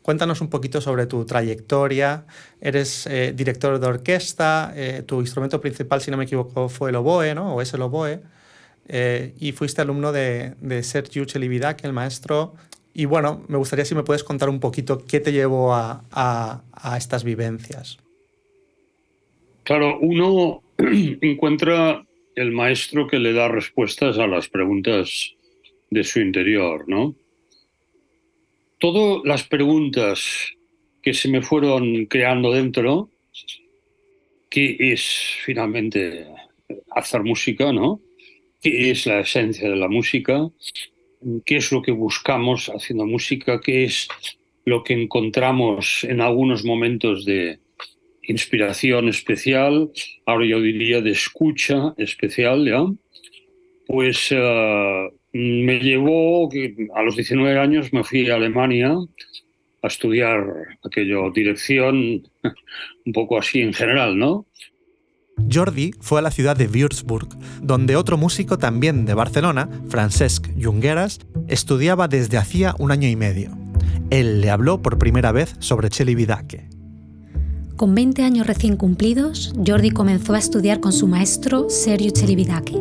cuéntanos 0.02 0.40
un 0.40 0.48
poquito 0.48 0.80
sobre 0.80 1.06
tu 1.06 1.24
trayectoria. 1.24 2.24
Eres 2.60 3.06
eh, 3.06 3.32
director 3.34 3.78
de 3.78 3.86
orquesta, 3.86 4.72
eh, 4.76 5.02
tu 5.06 5.20
instrumento 5.20 5.60
principal, 5.60 6.00
si 6.00 6.10
no 6.10 6.16
me 6.16 6.24
equivoco, 6.24 6.68
fue 6.68 6.90
el 6.90 6.96
oboe, 6.96 7.34
¿no? 7.34 7.54
O 7.54 7.62
es 7.62 7.72
el 7.74 7.82
oboe. 7.82 8.20
y 9.38 9.52
fuiste 9.52 9.82
alumno 9.82 10.12
de, 10.12 10.54
de 10.60 10.82
Sergio 10.82 11.24
Chelividac, 11.26 11.84
el 11.84 11.92
maestro 11.92 12.54
y 12.98 13.04
bueno, 13.04 13.44
me 13.46 13.58
gustaría 13.58 13.84
si 13.84 13.94
me 13.94 14.02
puedes 14.02 14.24
contar 14.24 14.48
un 14.48 14.58
poquito 14.58 14.98
qué 15.06 15.20
te 15.20 15.30
llevó 15.30 15.72
a, 15.72 16.02
a, 16.10 16.96
estas 16.96 17.22
vivencias. 17.22 17.98
Claro, 19.62 20.00
uno 20.00 20.64
encuentra 21.20 22.06
el 22.34 22.52
maestro 22.52 23.06
que 23.06 23.18
le 23.18 23.32
da 23.32 23.48
respuestas 23.48 24.18
a 24.18 24.26
las 24.26 24.48
preguntas 24.48 25.34
de 25.90 26.04
su 26.04 26.20
interior, 26.20 26.84
¿no? 26.88 27.14
Todas 28.78 29.22
las 29.24 29.42
preguntas 29.42 30.52
que 31.02 31.12
se 31.14 31.28
me 31.28 31.42
fueron 31.42 32.06
creando 32.06 32.52
dentro, 32.52 33.10
¿qué 34.48 34.76
es 34.78 35.36
finalmente 35.44 36.26
hacer 36.90 37.24
música, 37.24 37.72
¿no? 37.72 38.00
¿Qué 38.60 38.90
es 38.90 39.06
la 39.06 39.20
esencia 39.20 39.68
de 39.68 39.76
la 39.76 39.88
música? 39.88 40.48
qué 41.44 41.56
es 41.56 41.72
lo 41.72 41.82
que 41.82 41.92
buscamos 41.92 42.68
haciendo 42.68 43.06
música, 43.06 43.60
qué 43.60 43.84
es 43.84 44.08
lo 44.64 44.84
que 44.84 44.94
encontramos 44.94 46.04
en 46.04 46.20
algunos 46.20 46.64
momentos 46.64 47.24
de 47.24 47.58
inspiración 48.28 49.08
especial, 49.08 49.90
ahora 50.26 50.46
yo 50.46 50.60
diría 50.60 51.00
de 51.00 51.10
escucha 51.10 51.94
especial, 51.96 52.64
¿ya? 52.64 52.84
Pues 53.86 54.28
eh, 54.30 55.08
me 55.32 55.80
llevó, 55.80 56.48
a 56.94 57.02
los 57.02 57.16
19 57.16 57.58
años 57.58 57.92
me 57.92 58.04
fui 58.04 58.30
a 58.30 58.36
Alemania 58.36 58.94
a 59.82 59.86
estudiar 59.86 60.44
aquello, 60.84 61.30
dirección, 61.30 62.22
un 63.06 63.12
poco 63.12 63.38
así 63.38 63.60
en 63.60 63.72
general, 63.72 64.18
¿no? 64.18 64.46
Jordi 65.50 65.92
fue 66.00 66.18
a 66.18 66.22
la 66.22 66.30
ciudad 66.30 66.56
de 66.56 66.66
Würzburg, 66.66 67.28
donde 67.62 67.96
otro 67.96 68.18
músico 68.18 68.58
también 68.58 69.06
de 69.06 69.14
Barcelona, 69.14 69.70
Francesc 69.88 70.48
Jungueras, 70.60 71.20
estudiaba 71.46 72.08
desde 72.08 72.36
hacía 72.36 72.74
un 72.78 72.90
año 72.90 73.08
y 73.08 73.16
medio. 73.16 73.56
Él 74.10 74.40
le 74.40 74.50
habló 74.50 74.82
por 74.82 74.98
primera 74.98 75.32
vez 75.32 75.54
sobre 75.60 75.90
Chelibidache. 75.90 76.77
Con 77.78 77.94
20 77.94 78.22
años 78.22 78.46
recién 78.46 78.76
cumplidos, 78.76 79.54
Jordi 79.66 79.90
comenzó 79.90 80.34
a 80.34 80.38
estudiar 80.38 80.80
con 80.80 80.92
su 80.92 81.06
maestro 81.06 81.70
Sergio 81.70 82.10
Chelibidache, 82.10 82.74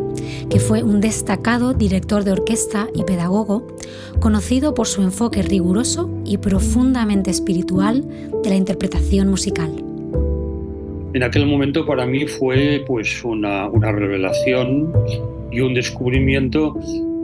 que 0.50 0.60
fue 0.60 0.84
un 0.84 1.00
destacado 1.00 1.74
director 1.74 2.26
de 2.26 2.34
orquesta 2.34 2.90
y 2.94 3.04
pedagogo, 3.04 3.68
conocido 4.20 4.74
por 4.74 4.88
su 4.88 5.04
enfoque 5.04 5.44
riguroso 5.44 6.10
y 6.26 6.38
profundamente 6.38 7.32
espiritual 7.32 8.04
de 8.44 8.50
la 8.50 8.56
interpretación 8.56 9.30
musical 9.30 9.72
en 11.18 11.24
aquel 11.24 11.48
momento 11.48 11.84
para 11.84 12.06
mí 12.06 12.28
fue 12.28 12.84
pues 12.86 13.24
una, 13.24 13.68
una 13.70 13.92
revelación 13.92 14.94
y 15.52 15.62
un 15.62 15.74
descubrimiento 15.74 16.76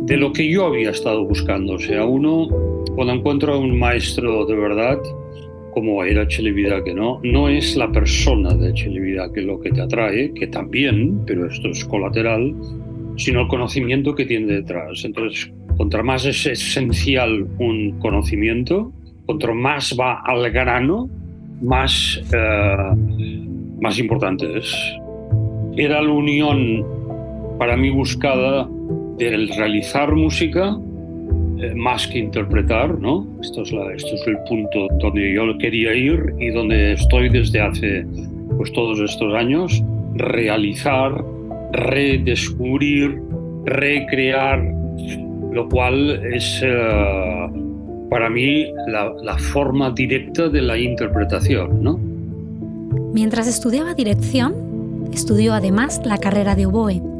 de 0.02 0.18
lo 0.18 0.34
que 0.34 0.50
yo 0.50 0.66
había 0.66 0.90
estado 0.90 1.24
buscando. 1.26 1.74
O 1.74 1.80
sea, 1.80 2.04
uno 2.04 2.48
cuando 2.96 3.14
encuentra 3.14 3.54
a 3.54 3.58
un 3.58 3.78
maestro 3.78 4.48
de 4.48 4.56
verdad, 4.56 5.00
como 5.74 6.04
era 6.04 6.28
que 6.28 6.94
¿no? 6.94 7.20
No 7.24 7.50
es 7.50 7.76
la 7.76 7.92
persona 7.92 8.54
de 8.56 8.74
que 9.34 9.42
lo 9.42 9.60
que 9.60 9.72
te 9.72 9.82
atrae, 9.82 10.34
que 10.34 10.48
también, 10.48 11.22
pero 11.26 11.48
esto 11.48 11.70
es 11.70 11.84
colateral, 11.86 12.54
sino 13.18 13.42
el 13.42 13.48
conocimiento 13.48 14.16
que 14.16 14.26
tiene 14.26 14.54
detrás. 14.54 15.04
Entonces, 15.04 15.52
contra 15.78 16.04
más 16.04 16.26
es 16.26 16.46
esencial 16.46 17.48
un 17.60 18.00
conocimiento, 18.00 18.92
contra 19.26 19.54
más 19.54 19.96
va 20.00 20.22
al 20.22 20.50
grano, 20.52 21.10
más 21.62 22.22
eh, 22.34 22.96
más 23.84 24.00
importantes. 24.00 24.74
Era 25.76 26.02
la 26.02 26.12
unión 26.12 26.86
para 27.60 27.76
mí 27.76 27.90
buscada 27.90 28.68
del 29.18 29.50
realizar 29.50 30.16
música 30.16 30.78
más 31.76 32.08
que 32.08 32.20
interpretar, 32.20 33.00
¿no? 33.00 33.26
Esto 33.42 33.62
es, 33.62 33.72
la, 33.72 33.94
esto 33.94 34.16
es 34.16 34.28
el 34.28 34.38
punto 34.50 34.88
donde 35.00 35.34
yo 35.34 35.58
quería 35.58 35.94
ir 35.94 36.34
y 36.40 36.50
donde 36.50 36.94
estoy 36.94 37.30
desde 37.30 37.62
hace 37.62 38.06
pues, 38.58 38.72
todos 38.74 39.00
estos 39.00 39.34
años, 39.34 39.84
realizar, 40.16 41.24
redescubrir, 41.72 43.20
recrear, 43.66 44.64
lo 45.52 45.68
cual 45.70 46.22
es 46.34 46.62
eh, 46.64 47.50
para 48.10 48.30
mí 48.30 48.66
la, 48.88 49.14
la 49.22 49.38
forma 49.38 49.92
directa 49.92 50.50
de 50.50 50.62
la 50.62 50.78
interpretación, 50.78 51.84
¿no? 51.84 52.00
Mientras 53.14 53.48
estudiaba 53.48 53.94
dirección, 53.94 55.10
estudió 55.14 55.54
además 55.54 56.02
la 56.06 56.18
carrera 56.18 56.56
de 56.56 56.66
oboe 56.66 57.13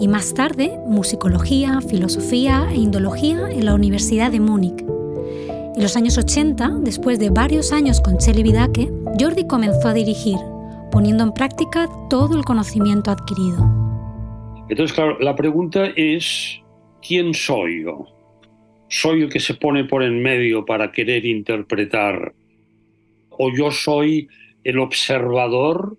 y 0.00 0.08
más 0.08 0.32
tarde 0.32 0.72
musicología, 0.86 1.80
filosofía 1.82 2.68
e 2.70 2.76
indología 2.76 3.50
en 3.50 3.66
la 3.66 3.74
Universidad 3.74 4.32
de 4.32 4.40
Múnich. 4.40 4.80
En 4.80 5.82
los 5.82 5.94
años 5.94 6.16
80, 6.16 6.78
después 6.80 7.18
de 7.18 7.28
varios 7.28 7.70
años 7.70 8.00
con 8.00 8.16
Cheli 8.16 8.42
Vidake, 8.42 8.90
Jordi 9.20 9.46
comenzó 9.46 9.88
a 9.88 9.94
dirigir, 9.94 10.38
poniendo 10.90 11.22
en 11.22 11.32
práctica 11.32 11.86
todo 12.08 12.36
el 12.36 12.44
conocimiento 12.44 13.10
adquirido. 13.10 13.58
Entonces, 14.70 14.94
claro, 14.94 15.18
la 15.20 15.36
pregunta 15.36 15.86
es, 15.94 16.60
¿quién 17.06 17.34
soy 17.34 17.84
yo? 17.84 18.06
¿Soy 18.88 19.22
el 19.22 19.28
que 19.30 19.40
se 19.40 19.54
pone 19.54 19.84
por 19.84 20.02
en 20.02 20.22
medio 20.22 20.64
para 20.64 20.92
querer 20.92 21.26
interpretar? 21.26 22.32
¿O 23.28 23.52
yo 23.54 23.70
soy 23.70 24.28
el 24.64 24.78
observador 24.78 25.98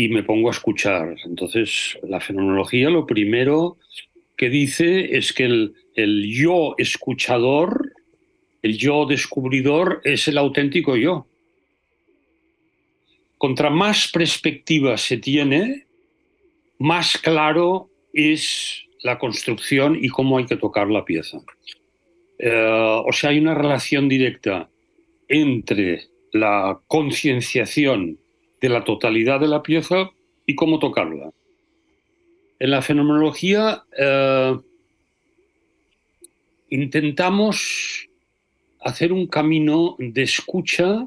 y 0.00 0.08
me 0.08 0.22
pongo 0.22 0.48
a 0.48 0.52
escuchar. 0.52 1.14
Entonces, 1.26 1.98
la 2.02 2.20
fenomenología 2.20 2.88
lo 2.88 3.04
primero 3.06 3.76
que 4.36 4.48
dice 4.48 5.16
es 5.18 5.34
que 5.34 5.44
el, 5.44 5.74
el 5.94 6.26
yo 6.26 6.74
escuchador, 6.78 7.92
el 8.62 8.78
yo 8.78 9.04
descubridor 9.04 10.00
es 10.04 10.26
el 10.26 10.38
auténtico 10.38 10.96
yo. 10.96 11.26
Contra 13.36 13.68
más 13.68 14.10
perspectiva 14.10 14.96
se 14.96 15.18
tiene, 15.18 15.86
más 16.78 17.18
claro 17.18 17.90
es 18.14 18.86
la 19.02 19.18
construcción 19.18 19.98
y 20.02 20.08
cómo 20.08 20.38
hay 20.38 20.46
que 20.46 20.56
tocar 20.56 20.88
la 20.88 21.04
pieza. 21.04 21.40
Eh, 22.38 23.02
o 23.06 23.12
sea, 23.12 23.30
hay 23.30 23.38
una 23.38 23.54
relación 23.54 24.08
directa 24.08 24.70
entre 25.28 26.04
la 26.32 26.80
concienciación 26.86 28.19
de 28.60 28.68
la 28.68 28.84
totalidad 28.84 29.40
de 29.40 29.48
la 29.48 29.62
pieza 29.62 30.10
y 30.46 30.54
cómo 30.54 30.78
tocarla. 30.78 31.30
En 32.58 32.70
la 32.70 32.82
fenomenología 32.82 33.84
eh, 33.96 34.56
intentamos 36.68 38.08
hacer 38.80 39.12
un 39.12 39.26
camino 39.26 39.96
de 39.98 40.22
escucha 40.22 41.06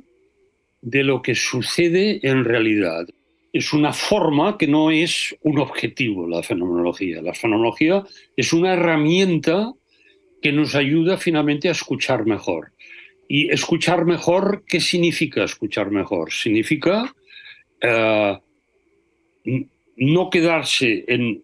de 0.81 1.03
lo 1.03 1.21
que 1.21 1.35
sucede 1.35 2.19
en 2.27 2.43
realidad. 2.43 3.07
Es 3.51 3.71
una 3.71 3.93
forma 3.93 4.57
que 4.57 4.67
no 4.67 4.91
es 4.91 5.35
un 5.41 5.59
objetivo 5.59 6.27
la 6.27 6.43
fenomenología. 6.43 7.21
La 7.21 7.33
fenomenología 7.33 8.03
es 8.35 8.51
una 8.51 8.73
herramienta 8.73 9.73
que 10.41 10.51
nos 10.51 10.75
ayuda 10.75 11.17
finalmente 11.17 11.69
a 11.69 11.71
escuchar 11.71 12.25
mejor. 12.25 12.73
Y 13.27 13.49
escuchar 13.49 14.05
mejor, 14.05 14.63
¿qué 14.67 14.81
significa 14.81 15.43
escuchar 15.43 15.89
mejor? 15.91 16.31
Significa 16.33 17.15
eh, 17.83 18.39
no 19.97 20.29
quedarse 20.29 21.05
en 21.07 21.43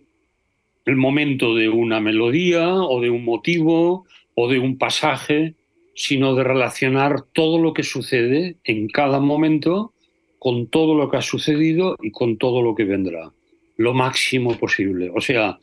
el 0.85 0.95
momento 0.95 1.53
de 1.53 1.69
una 1.69 1.99
melodía 1.99 2.73
o 2.73 3.01
de 3.01 3.09
un 3.09 3.25
motivo 3.25 4.05
o 4.35 4.49
de 4.49 4.57
un 4.57 4.77
pasaje, 4.77 5.53
sino 5.93 6.33
de 6.35 6.45
relacionar 6.45 7.23
todo 7.33 7.59
lo 7.59 7.73
que 7.73 7.83
sucede 7.83 8.55
en 8.63 8.87
cada 8.87 9.19
momento 9.19 9.93
con 10.39 10.67
todo 10.67 10.95
lo 10.95 11.09
que 11.09 11.17
ha 11.17 11.21
sucedido 11.21 11.97
y 12.01 12.11
con 12.11 12.37
todo 12.37 12.61
lo 12.61 12.73
que 12.73 12.85
vendrá, 12.85 13.33
lo 13.75 13.93
máximo 13.93 14.57
posible. 14.57 15.11
O 15.13 15.19
sea, 15.19 15.59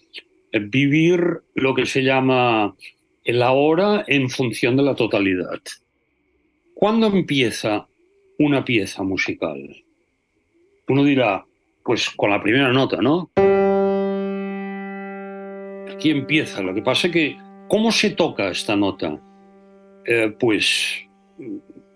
vivir 0.52 1.40
lo 1.54 1.74
que 1.74 1.86
se 1.86 2.02
llama 2.02 2.76
el 3.24 3.42
ahora 3.42 4.04
en 4.06 4.28
función 4.28 4.76
de 4.76 4.82
la 4.82 4.94
totalidad. 4.94 5.60
¿Cuándo 6.74 7.06
empieza 7.06 7.88
una 8.38 8.62
pieza 8.62 9.02
musical? 9.02 9.85
Uno 10.88 11.04
dirá, 11.04 11.44
pues 11.84 12.10
con 12.10 12.30
la 12.30 12.42
primera 12.42 12.72
nota, 12.72 12.98
¿no? 13.02 13.30
Aquí 15.92 16.10
empieza. 16.10 16.62
Lo 16.62 16.74
que 16.74 16.82
pasa 16.82 17.08
es 17.08 17.12
que, 17.12 17.36
¿cómo 17.68 17.90
se 17.90 18.10
toca 18.10 18.48
esta 18.48 18.76
nota? 18.76 19.20
Eh, 20.04 20.32
pues 20.38 21.06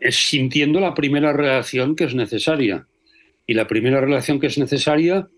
es 0.01 0.17
sintiendo 0.17 0.81
la 0.81 0.95
primera 0.95 1.33
relación 1.33 1.95
que 1.95 2.05
es 2.05 2.15
necesaria. 2.15 2.87
Y 3.47 3.55
la 3.55 3.67
primera 3.67 4.01
relación 4.01 4.41
que 4.41 4.47
es 4.47 4.59
necesaria 4.59 5.29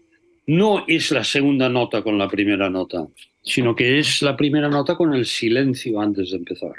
no 0.47 0.85
es 0.88 1.11
la 1.11 1.25
segunda 1.25 1.68
nota 1.68 2.02
con 2.02 2.18
la 2.18 2.28
primera 2.28 2.68
nota, 2.68 3.06
sino 3.42 3.75
que 3.75 3.99
es 3.99 4.23
la 4.23 4.37
primera 4.37 4.68
nota 4.68 4.97
con 4.97 5.14
el 5.14 5.26
silencio 5.26 6.00
antes 6.00 6.30
de 6.30 6.38
empezar. 6.38 6.75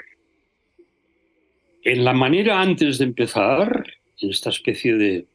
En 1.82 2.04
la 2.04 2.12
manera 2.12 2.60
antes 2.60 2.98
de 2.98 3.04
empezar, 3.04 3.84
en 4.20 4.30
esta 4.30 4.50
especie 4.50 4.94
de, 4.96 5.26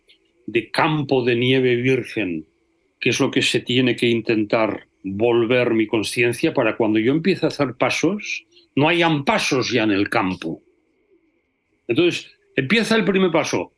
de 0.51 0.71
campo 0.71 1.23
de 1.23 1.35
nieve 1.35 1.75
virgen, 1.75 2.45
que 2.99 3.09
es 3.09 3.19
lo 3.19 3.31
que 3.31 3.41
se 3.41 3.59
tiene 3.61 3.95
que 3.95 4.07
intentar 4.07 4.87
volver 5.03 5.73
mi 5.73 5.87
conciencia 5.87 6.53
para 6.53 6.75
cuando 6.75 6.99
yo 6.99 7.11
empiece 7.11 7.45
a 7.45 7.49
hacer 7.49 7.75
pasos, 7.75 8.45
no 8.75 8.87
hayan 8.87 9.23
pasos 9.23 9.71
ya 9.71 9.83
en 9.83 9.91
el 9.91 10.09
campo. 10.09 10.61
Entonces, 11.87 12.31
empieza 12.55 12.95
el 12.95 13.05
primer 13.05 13.31
paso. 13.31 13.71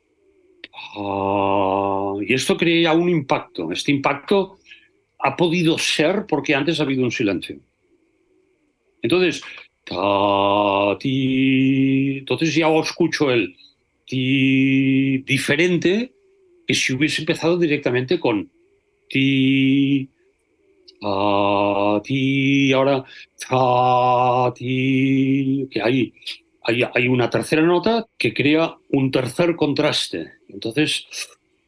Ah, 0.95 2.13
y 2.21 2.33
esto 2.33 2.57
crea 2.57 2.93
un 2.93 3.09
impacto. 3.09 3.71
Este 3.71 3.91
impacto 3.91 4.57
ha 5.19 5.35
podido 5.35 5.77
ser 5.77 6.25
porque 6.27 6.55
antes 6.55 6.79
ha 6.79 6.83
habido 6.83 7.03
un 7.03 7.11
silencio. 7.11 7.59
Entonces, 9.01 9.43
entonces 11.03 12.55
ya 12.55 12.67
escucho 12.79 13.31
el 13.31 13.55
ti 14.05 15.19
diferente 15.19 16.13
que 16.71 16.75
si 16.75 16.93
hubiese 16.93 17.21
empezado 17.23 17.57
directamente 17.57 18.17
con 18.17 18.49
ti, 19.09 20.09
ti, 22.03 22.71
ahora 22.71 23.03
ti, 24.55 25.67
que 25.69 25.81
hay, 25.81 26.13
hay, 26.63 26.83
hay 26.93 27.07
una 27.09 27.29
tercera 27.29 27.61
nota 27.61 28.07
que 28.17 28.33
crea 28.33 28.77
un 28.89 29.11
tercer 29.11 29.57
contraste. 29.57 30.31
Entonces, 30.47 31.05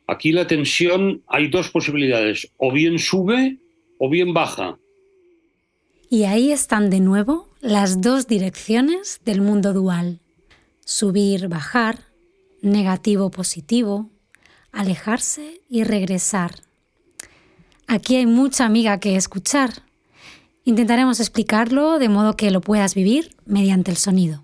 Aquí 0.07 0.31
la 0.31 0.47
tensión 0.47 1.23
hay 1.27 1.47
dos 1.47 1.69
posibilidades, 1.69 2.51
o 2.57 2.71
bien 2.71 2.99
sube 2.99 3.57
o 3.99 4.09
bien 4.09 4.33
baja. 4.33 4.77
Y 6.09 6.25
ahí 6.25 6.51
están 6.51 6.89
de 6.89 6.99
nuevo 6.99 7.49
las 7.61 8.01
dos 8.01 8.27
direcciones 8.27 9.21
del 9.23 9.41
mundo 9.41 9.73
dual. 9.73 10.19
Subir, 10.85 11.47
bajar, 11.47 11.99
negativo, 12.61 13.31
positivo, 13.31 14.09
alejarse 14.73 15.61
y 15.69 15.83
regresar. 15.83 16.55
Aquí 17.87 18.15
hay 18.15 18.25
mucha 18.25 18.65
amiga 18.65 18.99
que 18.99 19.15
escuchar. 19.15 19.83
Intentaremos 20.65 21.19
explicarlo 21.19 21.99
de 21.99 22.09
modo 22.09 22.35
que 22.35 22.51
lo 22.51 22.61
puedas 22.61 22.95
vivir 22.95 23.35
mediante 23.45 23.91
el 23.91 23.97
sonido. 23.97 24.43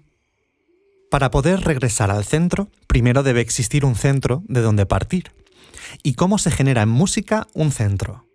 Para 1.10 1.32
poder 1.32 1.62
regresar 1.62 2.12
al 2.12 2.24
centro, 2.24 2.70
primero 2.88 3.24
debe 3.24 3.42
existir 3.42 3.84
un 3.84 3.96
centro 3.96 4.44
de 4.48 4.62
donde 4.62 4.86
partir 4.86 5.32
y 6.04 6.14
cómo 6.14 6.38
se 6.38 6.52
genera 6.52 6.84
en 6.84 6.90
música 6.90 7.48
un 7.54 7.72
centro. 7.72 8.28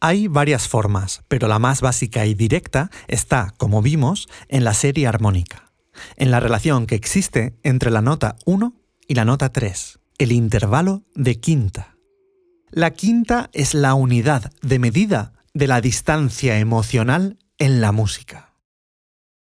Hay 0.00 0.26
varias 0.26 0.66
formas, 0.66 1.22
pero 1.28 1.46
la 1.48 1.58
más 1.58 1.80
básica 1.80 2.24
y 2.24 2.34
directa 2.34 2.90
está, 3.08 3.52
como 3.58 3.82
vimos, 3.82 4.28
en 4.48 4.64
la 4.64 4.74
serie 4.74 5.06
armónica, 5.06 5.70
en 6.16 6.30
la 6.30 6.40
relación 6.40 6.86
que 6.86 6.94
existe 6.94 7.54
entre 7.62 7.90
la 7.90 8.00
nota 8.00 8.36
1 8.46 8.74
y 9.06 9.14
la 9.14 9.24
nota 9.24 9.50
3, 9.52 10.00
el 10.22 10.32
intervalo 10.32 11.02
de 11.14 11.40
quinta. 11.40 11.96
La 12.70 12.92
quinta 12.92 13.50
es 13.52 13.74
la 13.74 13.94
unidad 13.94 14.52
de 14.62 14.78
medida 14.78 15.32
de 15.52 15.66
la 15.66 15.80
distancia 15.80 16.58
emocional 16.58 17.38
en 17.58 17.80
la 17.80 17.90
música. 17.90 18.54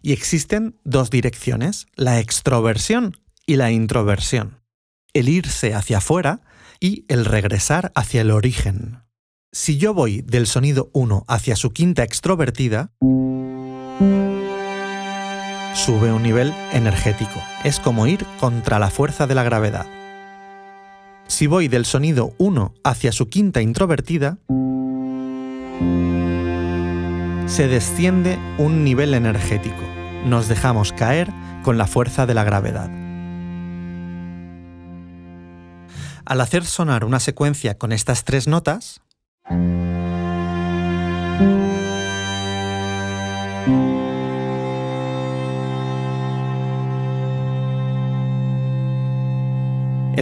Y 0.01 0.13
existen 0.13 0.81
dos 0.83 1.11
direcciones, 1.11 1.87
la 1.95 2.21
extroversión 2.21 3.19
y 3.47 3.57
la 3.57 3.71
introversión. 3.71 4.63
El 5.13 5.29
irse 5.29 5.75
hacia 5.75 5.99
afuera 5.99 6.41
y 6.81 7.05
el 7.09 7.27
regresar 7.27 7.93
hacia 7.95 8.23
el 8.23 8.31
origen. 8.31 9.03
Si 9.53 9.77
yo 9.77 9.93
voy 9.93 10.23
del 10.23 10.47
sonido 10.47 10.91
1 10.95 11.27
hacia 11.29 11.55
su 11.55 11.73
quinta 11.73 12.03
extrovertida, 12.03 12.93
sube 15.75 16.13
un 16.13 16.23
nivel 16.23 16.55
energético. 16.73 17.41
Es 17.63 17.79
como 17.79 18.07
ir 18.07 18.25
contra 18.41 18.79
la 18.79 18.89
fuerza 18.89 19.27
de 19.27 19.35
la 19.35 19.43
gravedad. 19.43 20.02
Si 21.33 21.47
voy 21.47 21.67
del 21.67 21.87
sonido 21.87 22.35
1 22.37 22.75
hacia 22.85 23.11
su 23.11 23.31
quinta 23.31 23.63
introvertida, 23.63 24.37
se 27.47 27.69
desciende 27.69 28.39
un 28.59 28.85
nivel 28.85 29.15
energético. 29.15 29.81
Nos 30.27 30.49
dejamos 30.49 30.93
caer 30.93 31.33
con 31.63 31.79
la 31.79 31.87
fuerza 31.87 32.27
de 32.27 32.35
la 32.35 32.45
gravedad. 32.45 32.91
Al 36.27 36.41
hacer 36.43 36.67
sonar 36.67 37.03
una 37.03 37.19
secuencia 37.19 37.79
con 37.79 37.93
estas 37.93 38.25
tres 38.25 38.47
notas, 38.47 39.01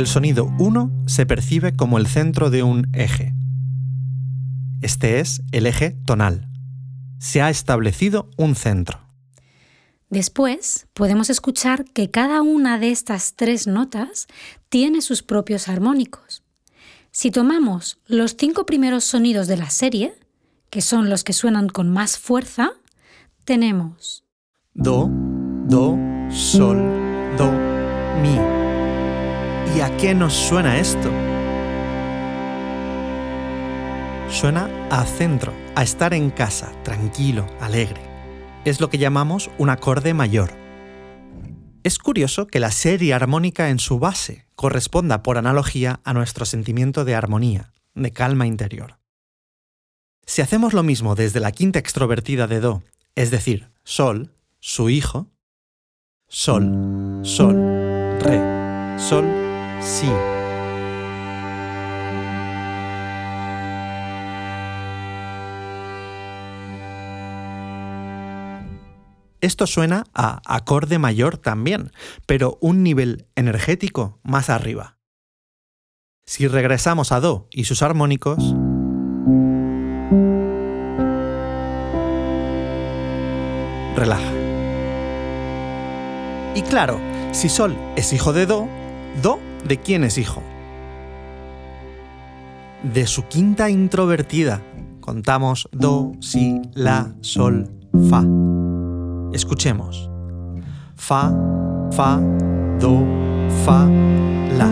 el 0.00 0.06
sonido 0.06 0.50
1 0.58 1.04
se 1.06 1.26
percibe 1.26 1.76
como 1.76 1.98
el 1.98 2.06
centro 2.06 2.48
de 2.48 2.62
un 2.62 2.88
eje. 2.94 3.34
Este 4.80 5.20
es 5.20 5.42
el 5.52 5.66
eje 5.66 5.94
tonal. 6.06 6.48
Se 7.18 7.42
ha 7.42 7.50
establecido 7.50 8.30
un 8.38 8.54
centro. 8.54 8.98
Después 10.08 10.88
podemos 10.94 11.28
escuchar 11.28 11.84
que 11.84 12.10
cada 12.10 12.40
una 12.40 12.78
de 12.78 12.90
estas 12.90 13.34
tres 13.36 13.66
notas 13.66 14.26
tiene 14.70 15.02
sus 15.02 15.22
propios 15.22 15.68
armónicos. 15.68 16.42
Si 17.10 17.30
tomamos 17.30 17.98
los 18.06 18.36
cinco 18.38 18.64
primeros 18.64 19.04
sonidos 19.04 19.48
de 19.48 19.58
la 19.58 19.68
serie, 19.68 20.14
que 20.70 20.80
son 20.80 21.10
los 21.10 21.24
que 21.24 21.34
suenan 21.34 21.68
con 21.68 21.90
más 21.90 22.18
fuerza, 22.18 22.72
tenemos 23.44 24.24
Do, 24.72 25.10
Do, 25.68 25.98
Sol, 26.30 26.78
Do, 27.36 27.52
Mi. 28.22 28.59
Y 29.76 29.80
aquí 29.80 30.06
qué 30.06 30.14
nos 30.14 30.34
suena 30.34 30.78
esto? 30.78 31.10
Suena 34.28 34.68
a 34.90 35.04
centro, 35.04 35.52
a 35.74 35.82
estar 35.82 36.14
en 36.14 36.30
casa, 36.30 36.72
tranquilo, 36.82 37.46
alegre. 37.60 38.00
Es 38.64 38.80
lo 38.80 38.90
que 38.90 38.98
llamamos 38.98 39.50
un 39.58 39.70
acorde 39.70 40.12
mayor. 40.14 40.50
Es 41.82 41.98
curioso 41.98 42.46
que 42.46 42.60
la 42.60 42.70
serie 42.70 43.14
armónica 43.14 43.70
en 43.70 43.78
su 43.78 43.98
base 43.98 44.46
corresponda 44.54 45.22
por 45.22 45.38
analogía 45.38 46.00
a 46.04 46.12
nuestro 46.12 46.44
sentimiento 46.44 47.04
de 47.04 47.14
armonía, 47.14 47.72
de 47.94 48.12
calma 48.12 48.46
interior. 48.46 48.98
Si 50.26 50.42
hacemos 50.42 50.74
lo 50.74 50.82
mismo 50.82 51.14
desde 51.14 51.40
la 51.40 51.52
quinta 51.52 51.78
extrovertida 51.78 52.46
de 52.46 52.60
Do, 52.60 52.82
es 53.14 53.30
decir, 53.30 53.70
Sol, 53.82 54.32
su 54.58 54.90
hijo, 54.90 55.28
Sol, 56.28 57.20
Sol, 57.22 57.56
Re, 58.20 58.98
Sol, 58.98 59.49
Si. 59.80 60.10
Esto 69.40 69.66
suena 69.66 70.04
a 70.12 70.42
acorde 70.44 70.98
mayor 70.98 71.38
también, 71.38 71.92
pero 72.26 72.58
un 72.60 72.82
nivel 72.82 73.26
energético 73.36 74.20
más 74.22 74.50
arriba. 74.50 74.98
Si 76.26 76.46
regresamos 76.46 77.10
a 77.10 77.20
Do 77.20 77.48
y 77.50 77.64
sus 77.64 77.82
armónicos, 77.82 78.54
relaja. 83.96 84.32
Y 86.54 86.62
claro, 86.62 87.00
si 87.32 87.48
Sol 87.48 87.76
es 87.96 88.12
hijo 88.12 88.34
de 88.34 88.44
Do, 88.44 88.68
Do 89.22 89.49
de 89.66 89.78
quién 89.78 90.04
es 90.04 90.18
hijo? 90.18 90.42
De 92.82 93.06
su 93.06 93.24
quinta 93.24 93.70
introvertida. 93.70 94.62
Contamos 95.00 95.68
Do, 95.72 96.12
Si, 96.20 96.60
La, 96.74 97.14
Sol, 97.20 97.70
Fa. 98.08 98.24
Escuchemos. 99.32 100.10
Fa, 100.96 101.32
Fa, 101.92 102.20
Do, 102.78 103.04
Fa, 103.64 103.86
La. 104.56 104.70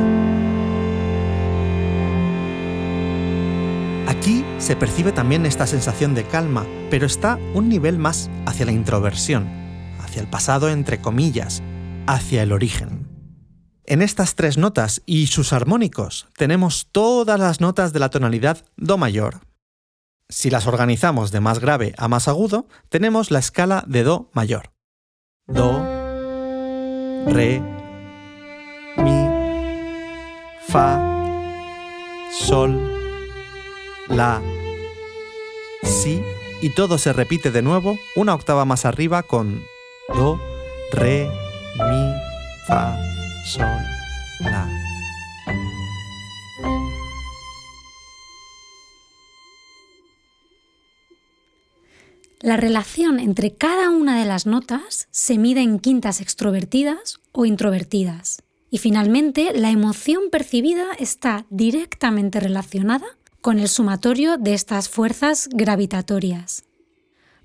Aquí 4.06 4.44
se 4.58 4.74
percibe 4.74 5.12
también 5.12 5.46
esta 5.46 5.66
sensación 5.66 6.14
de 6.14 6.24
calma, 6.24 6.66
pero 6.90 7.06
está 7.06 7.38
un 7.54 7.68
nivel 7.68 7.98
más 7.98 8.30
hacia 8.46 8.66
la 8.66 8.72
introversión, 8.72 9.46
hacia 10.00 10.22
el 10.22 10.28
pasado 10.28 10.70
entre 10.70 10.98
comillas, 10.98 11.62
hacia 12.06 12.42
el 12.42 12.52
origen. 12.52 12.97
En 13.90 14.02
estas 14.02 14.34
tres 14.34 14.58
notas 14.58 15.00
y 15.06 15.28
sus 15.28 15.54
armónicos 15.54 16.28
tenemos 16.36 16.88
todas 16.92 17.40
las 17.40 17.62
notas 17.62 17.94
de 17.94 17.98
la 17.98 18.10
tonalidad 18.10 18.66
Do 18.76 18.98
mayor, 18.98 19.40
si 20.28 20.50
las 20.50 20.66
organizamos 20.66 21.32
de 21.32 21.40
más 21.40 21.58
grave 21.58 21.94
a 21.96 22.06
más 22.06 22.28
agudo, 22.28 22.68
tenemos 22.90 23.30
la 23.30 23.38
escala 23.38 23.84
de 23.86 24.02
Do 24.02 24.28
mayor. 24.34 24.72
Do, 25.46 25.82
Re, 27.28 27.62
Mi, 28.98 29.26
Fa, 30.66 31.00
Sol, 32.30 32.78
La, 34.08 34.42
Si 35.82 36.22
y 36.60 36.74
todo 36.74 36.98
se 36.98 37.14
repite 37.14 37.50
de 37.50 37.62
nuevo 37.62 37.98
una 38.16 38.34
octava 38.34 38.66
más 38.66 38.84
arriba 38.84 39.22
con 39.22 39.64
Do, 40.14 40.38
Re, 40.92 41.30
Mi, 41.78 42.12
Fa, 42.66 42.98
La 52.40 52.56
relación 52.56 53.20
entre 53.20 53.54
cada 53.54 53.90
una 53.90 54.18
de 54.18 54.26
las 54.26 54.46
notas 54.46 55.08
se 55.10 55.38
mide 55.38 55.62
en 55.62 55.78
quintas 55.78 56.20
extrovertidas 56.20 57.20
o 57.32 57.46
introvertidas. 57.46 58.42
Y 58.70 58.78
finalmente, 58.78 59.52
la 59.54 59.70
emoción 59.70 60.30
percibida 60.30 60.92
está 60.98 61.46
directamente 61.50 62.40
relacionada 62.40 63.06
con 63.40 63.58
el 63.58 63.68
sumatorio 63.68 64.36
de 64.36 64.54
estas 64.54 64.88
fuerzas 64.88 65.48
gravitatorias. 65.50 66.64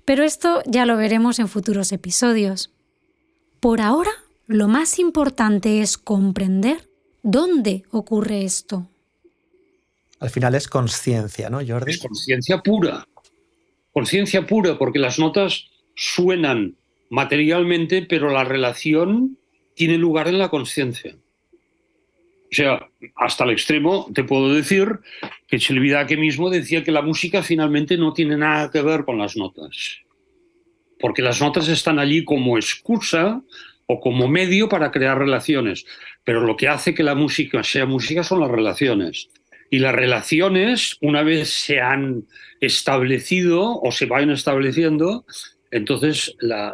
Pero 0.04 0.22
esto 0.22 0.62
ya 0.66 0.84
lo 0.84 0.96
veremos 0.96 1.38
en 1.38 1.48
futuros 1.48 1.92
episodios. 1.92 2.72
Por 3.60 3.80
ahora, 3.80 4.10
lo 4.46 4.68
más 4.68 4.98
importante 4.98 5.80
es 5.80 5.98
comprender 5.98 6.88
dónde 7.22 7.84
ocurre 7.90 8.44
esto. 8.44 8.88
Al 10.20 10.30
final 10.30 10.54
es 10.54 10.68
conciencia, 10.68 11.50
¿no, 11.50 11.60
Jordi? 11.66 11.92
Es 11.92 11.98
conciencia 11.98 12.62
pura 12.62 13.06
conciencia 13.94 14.44
pura, 14.44 14.76
porque 14.76 14.98
las 14.98 15.18
notas 15.18 15.70
suenan 15.94 16.74
materialmente, 17.10 18.02
pero 18.02 18.28
la 18.30 18.44
relación 18.44 19.38
tiene 19.74 19.96
lugar 19.96 20.26
en 20.26 20.38
la 20.38 20.48
conciencia. 20.48 21.14
O 22.50 22.54
sea, 22.54 22.88
hasta 23.14 23.44
el 23.44 23.50
extremo 23.50 24.10
te 24.12 24.24
puedo 24.24 24.52
decir 24.52 24.98
que 25.46 25.58
Chelvidake 25.58 26.16
mismo 26.16 26.50
decía 26.50 26.82
que 26.82 26.90
la 26.90 27.02
música 27.02 27.42
finalmente 27.42 27.96
no 27.96 28.12
tiene 28.12 28.36
nada 28.36 28.70
que 28.70 28.82
ver 28.82 29.04
con 29.04 29.16
las 29.16 29.36
notas, 29.36 30.00
porque 30.98 31.22
las 31.22 31.40
notas 31.40 31.68
están 31.68 32.00
allí 32.00 32.24
como 32.24 32.58
excusa 32.58 33.42
o 33.86 34.00
como 34.00 34.28
medio 34.28 34.68
para 34.68 34.90
crear 34.90 35.18
relaciones, 35.18 35.84
pero 36.24 36.40
lo 36.40 36.56
que 36.56 36.68
hace 36.68 36.94
que 36.94 37.02
la 37.02 37.14
música 37.14 37.62
sea 37.62 37.86
música 37.86 38.22
son 38.22 38.40
las 38.40 38.50
relaciones. 38.50 39.28
Y 39.70 39.78
las 39.78 39.94
relaciones, 39.94 40.96
una 41.00 41.22
vez 41.22 41.50
se 41.50 41.80
han 41.80 42.24
establecido 42.60 43.80
o 43.80 43.90
se 43.92 44.06
vayan 44.06 44.30
estableciendo, 44.30 45.24
entonces 45.70 46.34
la, 46.38 46.72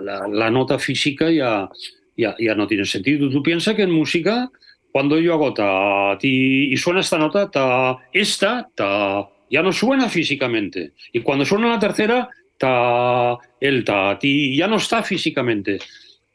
nota 0.50 0.78
física 0.78 1.30
ya, 1.30 1.68
ya, 2.16 2.36
ya, 2.38 2.54
no 2.54 2.66
tiene 2.66 2.84
sentido. 2.84 3.30
Tú 3.30 3.42
piensas 3.42 3.74
que 3.74 3.82
en 3.82 3.90
música, 3.90 4.50
cuando 4.92 5.18
yo 5.18 5.32
hago 5.32 5.54
ta, 5.54 6.18
ti, 6.18 6.72
y 6.72 6.76
suena 6.76 7.00
esta 7.00 7.16
nota, 7.16 7.50
ta, 7.50 7.96
esta, 8.12 8.68
ta, 8.74 9.26
ya 9.50 9.62
no 9.62 9.72
suena 9.72 10.08
físicamente. 10.08 10.92
Y 11.12 11.20
cuando 11.20 11.44
suena 11.44 11.68
la 11.68 11.78
tercera, 11.78 12.28
ta, 12.58 13.38
el 13.60 13.84
ta, 13.84 14.18
ti, 14.18 14.54
ya 14.54 14.68
no 14.68 14.76
está 14.76 15.02
físicamente, 15.02 15.78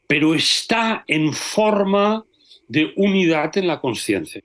pero 0.06 0.34
está 0.34 1.04
en 1.06 1.32
forma 1.32 2.24
de 2.68 2.92
unidad 2.96 3.56
en 3.58 3.66
la 3.66 3.80
conciencia 3.80 4.42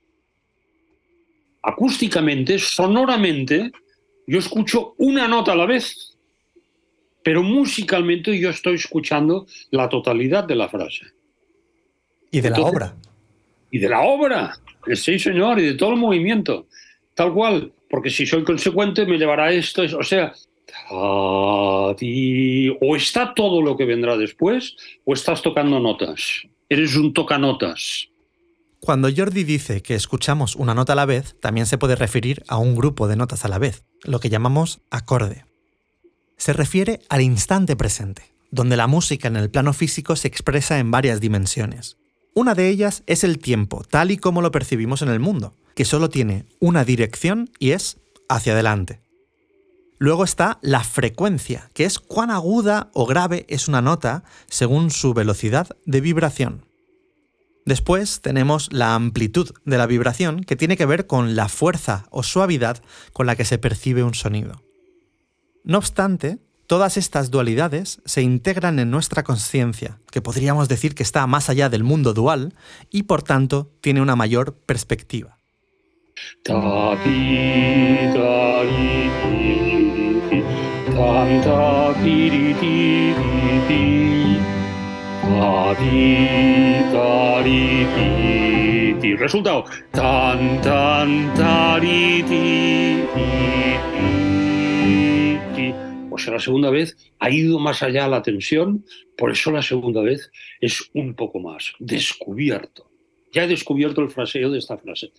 acústicamente, 1.61 2.57
sonoramente, 2.59 3.71
yo 4.27 4.39
escucho 4.39 4.95
una 4.97 5.27
nota 5.27 5.53
a 5.53 5.55
la 5.55 5.65
vez, 5.65 6.17
pero 7.23 7.43
musicalmente 7.43 8.37
yo 8.39 8.49
estoy 8.49 8.75
escuchando 8.75 9.45
la 9.69 9.87
totalidad 9.89 10.43
de 10.43 10.55
la 10.55 10.69
frase. 10.69 11.05
Y 12.31 12.41
de 12.41 12.49
la 12.49 12.61
obra. 12.61 12.95
Y 13.69 13.79
de 13.79 13.89
la 13.89 14.01
obra, 14.01 14.57
sí 14.93 15.19
señor, 15.19 15.59
y 15.59 15.65
de 15.65 15.73
todo 15.75 15.91
el 15.91 15.99
movimiento, 15.99 16.67
tal 17.13 17.33
cual, 17.33 17.71
porque 17.89 18.09
si 18.09 18.25
soy 18.25 18.43
consecuente 18.43 19.05
me 19.05 19.17
llevará 19.17 19.51
esto, 19.51 19.83
o 19.97 20.03
sea, 20.03 20.33
o 20.89 21.95
está 22.95 23.33
todo 23.33 23.61
lo 23.61 23.77
que 23.77 23.85
vendrá 23.85 24.17
después, 24.17 24.75
o 25.05 25.13
estás 25.13 25.41
tocando 25.41 25.79
notas, 25.79 26.43
eres 26.69 26.95
un 26.95 27.13
tocanotas. 27.13 28.07
Cuando 28.79 29.09
Jordi 29.15 29.43
dice 29.43 29.83
que 29.83 29.93
escuchamos 29.93 30.55
una 30.55 30.73
nota 30.73 30.93
a 30.93 30.95
la 30.95 31.05
vez, 31.05 31.35
también 31.39 31.67
se 31.67 31.77
puede 31.77 31.95
referir 31.95 32.43
a 32.47 32.57
un 32.57 32.75
grupo 32.75 33.07
de 33.07 33.15
notas 33.15 33.45
a 33.45 33.47
la 33.47 33.59
vez, 33.59 33.85
lo 34.03 34.19
que 34.19 34.29
llamamos 34.29 34.81
acorde. 34.89 35.45
Se 36.37 36.51
refiere 36.51 36.99
al 37.07 37.21
instante 37.21 37.75
presente, 37.75 38.33
donde 38.49 38.77
la 38.77 38.87
música 38.87 39.27
en 39.27 39.35
el 39.35 39.51
plano 39.51 39.73
físico 39.73 40.15
se 40.15 40.27
expresa 40.27 40.79
en 40.79 40.89
varias 40.89 41.21
dimensiones. 41.21 41.97
Una 42.33 42.55
de 42.55 42.69
ellas 42.69 43.03
es 43.05 43.23
el 43.23 43.37
tiempo, 43.37 43.83
tal 43.87 44.09
y 44.09 44.17
como 44.17 44.41
lo 44.41 44.49
percibimos 44.49 45.03
en 45.03 45.09
el 45.09 45.19
mundo, 45.19 45.55
que 45.75 45.85
solo 45.85 46.09
tiene 46.09 46.45
una 46.59 46.83
dirección 46.83 47.51
y 47.59 47.71
es 47.71 47.99
hacia 48.29 48.53
adelante. 48.53 49.01
Luego 50.01 50.23
está 50.23 50.57
la 50.63 50.83
frecuencia, 50.83 51.69
que 51.75 51.85
es 51.85 51.99
cuán 51.99 52.31
aguda 52.31 52.89
o 52.95 53.05
grave 53.05 53.45
es 53.49 53.67
una 53.67 53.83
nota 53.83 54.23
según 54.49 54.89
su 54.89 55.13
velocidad 55.13 55.67
de 55.85 56.01
vibración. 56.01 56.65
Después 57.67 58.19
tenemos 58.19 58.73
la 58.73 58.95
amplitud 58.95 59.51
de 59.63 59.77
la 59.77 59.85
vibración, 59.85 60.43
que 60.43 60.55
tiene 60.55 60.75
que 60.75 60.87
ver 60.87 61.05
con 61.05 61.35
la 61.35 61.49
fuerza 61.49 62.07
o 62.09 62.23
suavidad 62.23 62.81
con 63.13 63.27
la 63.27 63.35
que 63.35 63.45
se 63.45 63.59
percibe 63.59 64.01
un 64.01 64.15
sonido. 64.15 64.63
No 65.63 65.77
obstante, 65.77 66.39
todas 66.65 66.97
estas 66.97 67.29
dualidades 67.29 68.01
se 68.03 68.23
integran 68.23 68.79
en 68.79 68.89
nuestra 68.89 69.21
conciencia, 69.21 69.99
que 70.09 70.23
podríamos 70.23 70.67
decir 70.67 70.95
que 70.95 71.03
está 71.03 71.27
más 71.27 71.47
allá 71.47 71.69
del 71.69 71.83
mundo 71.83 72.15
dual 72.15 72.55
y 72.89 73.03
por 73.03 73.21
tanto 73.21 73.71
tiene 73.81 74.01
una 74.01 74.15
mayor 74.15 74.55
perspectiva. 74.65 75.37
Ti. 89.01 89.15
Resultado. 89.15 89.65
Tan, 89.91 90.61
tan, 90.61 91.33
tari, 91.35 92.23
ti, 92.23 93.03
O 96.09 96.17
sea, 96.17 96.33
la 96.33 96.39
segunda 96.39 96.69
vez 96.69 96.95
ha 97.19 97.29
ido 97.29 97.57
más 97.59 97.81
allá 97.83 98.07
la 98.07 98.21
tensión, 98.21 98.85
por 99.17 99.31
eso 99.31 99.51
la 99.51 99.61
segunda 99.61 100.01
vez 100.01 100.31
es 100.59 100.89
un 100.93 101.15
poco 101.15 101.39
más 101.39 101.73
descubierto. 101.79 102.91
Ya 103.31 103.45
he 103.45 103.47
descubierto 103.47 104.01
el 104.01 104.09
fraseo 104.09 104.49
de 104.51 104.59
esta 104.59 104.77
frase. 104.77 105.11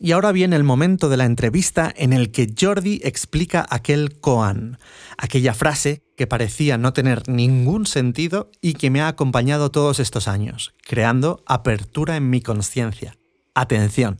Y 0.00 0.12
ahora 0.12 0.32
viene 0.32 0.56
el 0.56 0.64
momento 0.64 1.08
de 1.08 1.16
la 1.16 1.26
entrevista 1.26 1.92
en 1.96 2.12
el 2.12 2.32
que 2.32 2.48
Jordi 2.58 3.00
explica 3.04 3.64
aquel 3.70 4.18
koan, 4.20 4.78
aquella 5.16 5.54
frase 5.54 6.02
que 6.16 6.26
parecía 6.26 6.76
no 6.76 6.92
tener 6.92 7.28
ningún 7.28 7.86
sentido 7.86 8.50
y 8.60 8.74
que 8.74 8.90
me 8.90 9.00
ha 9.00 9.08
acompañado 9.08 9.70
todos 9.70 10.00
estos 10.00 10.28
años, 10.28 10.74
creando 10.82 11.42
apertura 11.46 12.16
en 12.16 12.30
mi 12.30 12.40
conciencia. 12.40 13.16
Atención. 13.54 14.18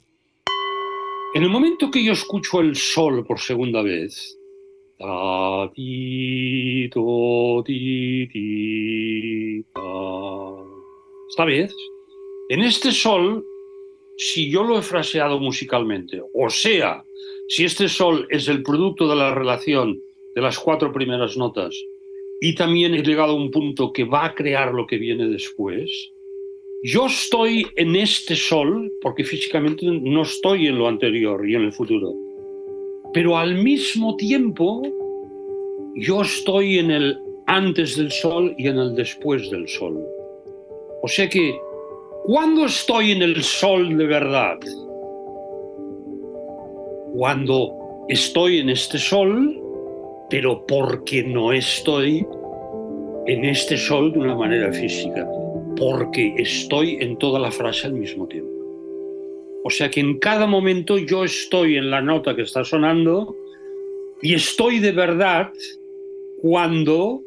En 1.35 1.43
el 1.43 1.49
momento 1.49 1.91
que 1.91 2.05
yo 2.05 2.13
escucho 2.13 2.61
el 2.61 2.77
sol 2.77 3.25
por 3.27 3.41
segunda 3.41 3.83
vez, 3.83 4.37
esta 11.29 11.45
vez, 11.45 11.75
en 12.51 12.61
este 12.61 12.93
sol 12.93 13.45
si 14.17 14.51
yo 14.51 14.63
lo 14.63 14.79
he 14.79 14.83
fraseado 14.83 15.39
musicalmente, 15.41 16.23
o 16.33 16.51
sea, 16.51 17.05
si 17.49 17.65
este 17.65 17.89
sol 17.89 18.27
es 18.31 18.49
el 18.49 18.63
producto 18.63 19.09
de 19.09 19.17
la 19.17 19.35
relación 19.35 20.03
de 20.35 20.41
las 20.41 20.59
cuatro 20.59 20.93
primeras 20.93 21.37
notas 21.37 21.77
y 22.41 22.55
también 22.55 22.95
he 22.95 23.03
llegado 23.03 23.33
a 23.33 23.37
un 23.37 23.51
punto 23.51 23.93
que 23.93 24.05
va 24.05 24.25
a 24.25 24.35
crear 24.35 24.73
lo 24.73 24.87
que 24.87 24.99
viene 24.99 25.29
después, 25.29 26.13
yo 26.83 27.07
estoy 27.07 27.67
en 27.77 27.95
este 27.95 28.35
sol 28.35 28.93
porque 29.01 29.25
físicamente 29.25 29.87
no 29.87 30.23
estoy 30.23 30.67
en 30.67 30.79
lo 30.79 30.89
anterior 30.89 31.49
y 31.49 31.55
en 31.55 31.63
el 31.63 31.73
futuro, 31.73 32.15
pero 33.13 33.39
al 33.39 33.63
mismo 33.63 34.17
tiempo 34.17 34.83
yo 35.95 36.23
estoy 36.23 36.79
en 36.79 36.91
el 36.91 37.19
antes 37.47 37.97
del 37.97 38.11
sol 38.11 38.55
y 38.57 38.69
en 38.69 38.79
el 38.79 38.95
después 38.95 39.51
del 39.51 39.69
sol. 39.69 40.03
O 41.03 41.09
sea 41.09 41.29
que 41.29 41.55
¿Cuándo 42.25 42.67
estoy 42.67 43.11
en 43.11 43.23
el 43.23 43.43
sol 43.43 43.97
de 43.97 44.07
verdad? 44.07 44.57
Cuando 47.15 48.07
estoy 48.09 48.61
en 48.61 48.69
este 48.69 48.97
sol, 48.99 49.61
pero 50.31 50.65
porque 50.65 51.25
no 51.25 51.53
estoy 51.53 52.25
en 53.27 53.45
este 53.45 53.77
sol 53.77 54.13
de 54.13 54.21
una 54.21 54.37
manera 54.37 54.73
física, 54.73 55.29
porque 55.77 56.33
estoy 56.37 56.97
en 57.01 57.19
toda 57.19 57.41
la 57.41 57.51
frase 57.51 57.89
al 57.89 57.95
mismo 57.95 58.29
tiempo. 58.29 58.53
O 59.65 59.71
sea 59.71 59.91
que 59.91 59.99
en 59.99 60.21
cada 60.21 60.47
momento 60.47 60.99
yo 60.99 61.25
estoy 61.25 61.77
en 61.77 61.91
la 61.91 62.01
nota 62.01 62.37
que 62.37 62.43
está 62.43 62.63
sonando 62.63 63.37
y 64.23 64.35
estoy 64.35 64.79
de 64.79 64.93
verdad 64.93 65.53
cuando 66.41 67.21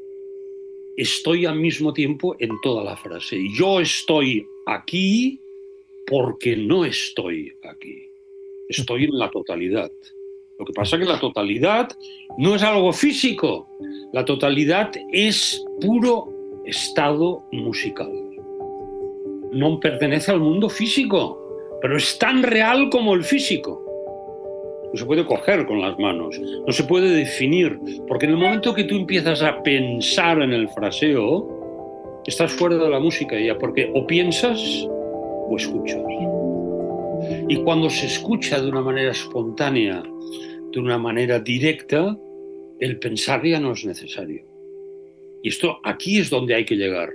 estoy 0.95 1.45
al 1.45 1.59
mismo 1.59 1.91
tiempo 1.91 2.37
en 2.39 2.51
toda 2.61 2.85
la 2.85 2.95
frase. 2.95 3.37
Yo 3.57 3.81
estoy 3.81 4.47
aquí 4.65 5.39
porque 6.07 6.55
no 6.55 6.85
estoy 6.85 7.53
aquí. 7.63 8.09
Estoy 8.69 9.05
en 9.05 9.17
la 9.17 9.29
totalidad. 9.29 9.91
Lo 10.57 10.65
que 10.65 10.73
pasa 10.73 10.95
es 10.95 11.03
que 11.03 11.11
la 11.11 11.19
totalidad 11.19 11.89
no 12.37 12.55
es 12.55 12.63
algo 12.63 12.93
físico. 12.93 13.67
La 14.13 14.23
totalidad 14.23 14.91
es 15.11 15.63
puro 15.81 16.61
estado 16.65 17.43
musical. 17.51 18.11
No 19.51 19.79
pertenece 19.79 20.31
al 20.31 20.39
mundo 20.39 20.69
físico, 20.69 21.41
pero 21.81 21.97
es 21.97 22.17
tan 22.17 22.43
real 22.43 22.89
como 22.89 23.13
el 23.13 23.23
físico. 23.23 23.81
No 24.91 24.99
se 24.99 25.05
puede 25.05 25.25
coger 25.25 25.65
con 25.65 25.81
las 25.81 25.97
manos, 25.99 26.39
no 26.39 26.71
se 26.71 26.83
puede 26.85 27.09
definir, 27.09 27.77
porque 28.07 28.25
en 28.25 28.31
el 28.31 28.37
momento 28.37 28.73
que 28.73 28.85
tú 28.85 28.95
empiezas 28.95 29.41
a 29.41 29.61
pensar 29.61 30.41
en 30.41 30.53
el 30.53 30.69
fraseo, 30.69 31.54
estás 32.27 32.51
fuera 32.53 32.77
de 32.77 32.89
la 32.89 32.99
música 32.99 33.39
ya, 33.39 33.57
porque 33.57 33.91
o 33.93 34.05
piensas 34.07 34.59
o 34.87 35.55
escuchas. 35.57 36.01
Y 37.47 37.57
cuando 37.57 37.89
se 37.89 38.07
escucha 38.07 38.61
de 38.61 38.69
una 38.69 38.81
manera 38.81 39.11
espontánea, 39.11 40.03
de 40.71 40.79
una 40.79 40.97
manera 40.97 41.39
directa, 41.39 42.17
el 42.79 42.99
pensar 42.99 43.45
ya 43.45 43.59
no 43.59 43.71
es 43.73 43.85
necesario. 43.85 44.45
Y 45.41 45.49
esto 45.49 45.79
aquí 45.83 46.17
es 46.17 46.29
donde 46.29 46.55
hay 46.55 46.65
que 46.65 46.75
llegar. 46.75 47.09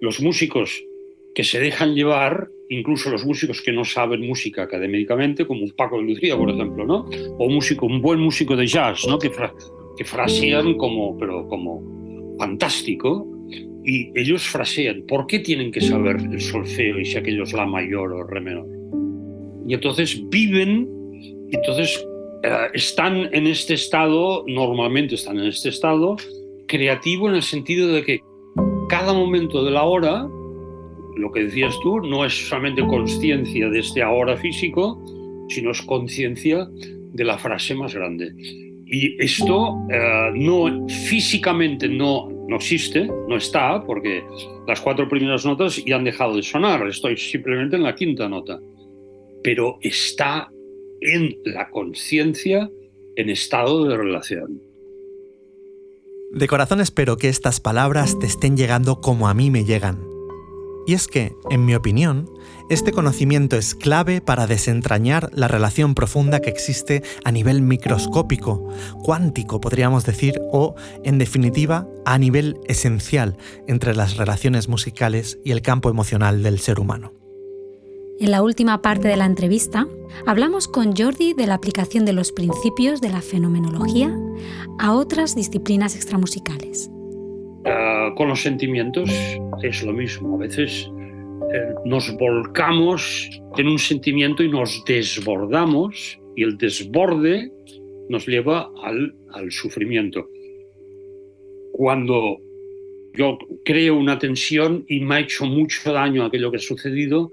Los 0.00 0.20
músicos 0.20 0.82
que 1.34 1.44
se 1.44 1.60
dejan 1.60 1.94
llevar, 1.94 2.48
incluso 2.68 3.10
los 3.10 3.26
músicos 3.26 3.60
que 3.60 3.72
no 3.72 3.84
saben 3.84 4.26
música 4.26 4.62
académicamente, 4.62 5.46
como 5.46 5.64
un 5.64 5.72
Paco 5.72 5.98
de 5.98 6.04
Lucía, 6.04 6.36
por 6.36 6.50
ejemplo, 6.50 6.86
¿no? 6.86 7.08
O 7.38 7.46
un 7.46 8.00
buen 8.00 8.20
músico 8.20 8.56
de 8.56 8.66
jazz, 8.66 9.06
¿no? 9.06 9.18
Que, 9.18 9.30
que 9.96 10.04
frasean 10.04 10.74
como, 10.74 11.18
pero 11.18 11.46
como 11.48 12.36
fantástico, 12.38 13.35
y 13.86 14.10
ellos 14.16 14.42
frasean, 14.42 15.04
¿por 15.06 15.28
qué 15.28 15.38
tienen 15.38 15.70
que 15.70 15.80
saber 15.80 16.16
el 16.16 16.40
solfeo 16.40 16.98
y 16.98 17.04
si 17.04 17.16
aquello 17.16 17.44
es 17.44 17.52
la 17.52 17.66
mayor 17.66 18.12
o 18.14 18.24
re 18.24 18.40
menor? 18.40 18.66
Y 19.64 19.74
entonces 19.74 20.28
viven, 20.28 20.88
entonces 21.52 22.04
eh, 22.42 22.66
están 22.74 23.32
en 23.32 23.46
este 23.46 23.74
estado, 23.74 24.44
normalmente 24.48 25.14
están 25.14 25.38
en 25.38 25.46
este 25.46 25.68
estado, 25.68 26.16
creativo 26.66 27.28
en 27.28 27.36
el 27.36 27.42
sentido 27.42 27.86
de 27.92 28.02
que 28.02 28.20
cada 28.88 29.12
momento 29.12 29.64
de 29.64 29.70
la 29.70 29.84
hora, 29.84 30.28
lo 31.16 31.30
que 31.30 31.44
decías 31.44 31.78
tú, 31.84 32.00
no 32.00 32.24
es 32.24 32.48
solamente 32.48 32.84
conciencia 32.84 33.70
de 33.70 33.78
este 33.78 34.02
ahora 34.02 34.36
físico, 34.36 35.00
sino 35.48 35.70
es 35.70 35.80
conciencia 35.82 36.68
de 36.72 37.24
la 37.24 37.38
frase 37.38 37.76
más 37.76 37.94
grande. 37.94 38.32
Y 38.84 39.22
esto 39.22 39.76
eh, 39.92 40.32
no 40.34 40.88
físicamente 40.88 41.88
no 41.88 42.35
no 42.48 42.56
existe, 42.56 43.06
no 43.28 43.36
está, 43.36 43.82
porque 43.84 44.24
las 44.66 44.80
cuatro 44.80 45.08
primeras 45.08 45.44
notas 45.44 45.82
ya 45.84 45.96
han 45.96 46.04
dejado 46.04 46.36
de 46.36 46.42
sonar, 46.42 46.86
estoy 46.86 47.16
simplemente 47.16 47.76
en 47.76 47.82
la 47.82 47.94
quinta 47.94 48.28
nota, 48.28 48.60
pero 49.42 49.78
está 49.80 50.50
en 51.00 51.36
la 51.44 51.68
conciencia 51.70 52.70
en 53.16 53.30
estado 53.30 53.84
de 53.84 53.96
relación. 53.96 54.60
De 56.32 56.48
corazón 56.48 56.80
espero 56.80 57.16
que 57.16 57.28
estas 57.28 57.60
palabras 57.60 58.18
te 58.18 58.26
estén 58.26 58.56
llegando 58.56 59.00
como 59.00 59.28
a 59.28 59.34
mí 59.34 59.50
me 59.50 59.64
llegan. 59.64 60.04
Y 60.86 60.94
es 60.94 61.06
que, 61.08 61.32
en 61.50 61.64
mi 61.64 61.74
opinión, 61.74 62.28
este 62.68 62.90
conocimiento 62.90 63.56
es 63.56 63.76
clave 63.76 64.20
para 64.20 64.48
desentrañar 64.48 65.30
la 65.32 65.46
relación 65.46 65.94
profunda 65.94 66.40
que 66.40 66.50
existe 66.50 67.04
a 67.22 67.30
nivel 67.30 67.62
microscópico, 67.62 68.68
cuántico 69.04 69.60
podríamos 69.60 70.04
decir, 70.04 70.40
o, 70.50 70.74
en 71.04 71.18
definitiva, 71.18 71.86
a 72.04 72.18
nivel 72.18 72.58
esencial 72.66 73.36
entre 73.68 73.94
las 73.94 74.16
relaciones 74.16 74.68
musicales 74.68 75.38
y 75.44 75.52
el 75.52 75.62
campo 75.62 75.90
emocional 75.90 76.42
del 76.42 76.58
ser 76.58 76.80
humano. 76.80 77.12
En 78.18 78.32
la 78.32 78.42
última 78.42 78.82
parte 78.82 79.06
de 79.06 79.16
la 79.16 79.26
entrevista, 79.26 79.86
hablamos 80.26 80.66
con 80.66 80.96
Jordi 80.96 81.34
de 81.34 81.46
la 81.46 81.54
aplicación 81.54 82.04
de 82.04 82.14
los 82.14 82.32
principios 82.32 83.00
de 83.00 83.10
la 83.10 83.20
fenomenología 83.20 84.12
a 84.80 84.92
otras 84.92 85.36
disciplinas 85.36 85.94
extramusicales. 85.94 86.90
Ah, 87.64 88.10
con 88.16 88.28
los 88.28 88.42
sentimientos 88.42 89.10
es 89.62 89.82
lo 89.82 89.92
mismo. 89.92 90.34
A 90.34 90.38
veces 90.38 90.90
nos 91.84 92.16
volcamos 92.16 93.30
en 93.56 93.68
un 93.68 93.78
sentimiento 93.78 94.42
y 94.42 94.48
nos 94.48 94.84
desbordamos 94.84 96.18
y 96.34 96.42
el 96.42 96.58
desborde 96.58 97.50
nos 98.08 98.26
lleva 98.26 98.70
al, 98.82 99.14
al 99.32 99.50
sufrimiento. 99.50 100.28
Cuando 101.72 102.38
yo 103.14 103.38
creo 103.64 103.96
una 103.96 104.18
tensión 104.18 104.84
y 104.88 105.00
me 105.00 105.16
ha 105.16 105.20
hecho 105.20 105.46
mucho 105.46 105.92
daño 105.92 106.24
aquello 106.24 106.50
que 106.50 106.58
ha 106.58 106.60
sucedido, 106.60 107.30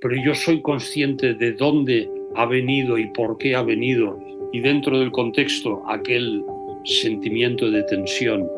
pero 0.00 0.14
yo 0.24 0.34
soy 0.34 0.60
consciente 0.60 1.34
de 1.34 1.52
dónde 1.52 2.08
ha 2.34 2.46
venido 2.46 2.98
y 2.98 3.06
por 3.12 3.38
qué 3.38 3.54
ha 3.54 3.62
venido 3.62 4.18
y 4.52 4.60
dentro 4.60 4.98
del 4.98 5.10
contexto 5.10 5.82
aquel 5.88 6.44
sentimiento 6.84 7.70
de 7.70 7.82
tensión 7.84 8.48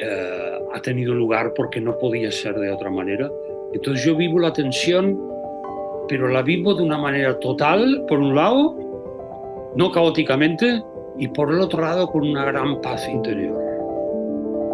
eh, 0.00 0.58
ha 0.72 0.82
tenido 0.82 1.14
lugar 1.14 1.52
porque 1.54 1.80
no 1.80 1.98
podía 1.98 2.30
ser 2.32 2.54
de 2.54 2.70
otra 2.70 2.90
manera, 2.90 3.30
entonces 3.72 4.04
yo 4.04 4.16
vivo 4.16 4.38
la 4.38 4.52
tensión, 4.52 5.18
pero 6.08 6.28
la 6.28 6.42
vivo 6.42 6.74
de 6.74 6.82
una 6.82 6.98
manera 6.98 7.38
total, 7.38 8.04
por 8.08 8.18
un 8.18 8.34
lado, 8.34 9.72
no 9.76 9.90
caóticamente, 9.92 10.82
y 11.18 11.28
por 11.28 11.52
el 11.52 11.60
otro 11.60 11.82
lado 11.82 12.08
con 12.08 12.26
una 12.26 12.44
gran 12.44 12.80
paz 12.80 13.08
interior. 13.08 13.56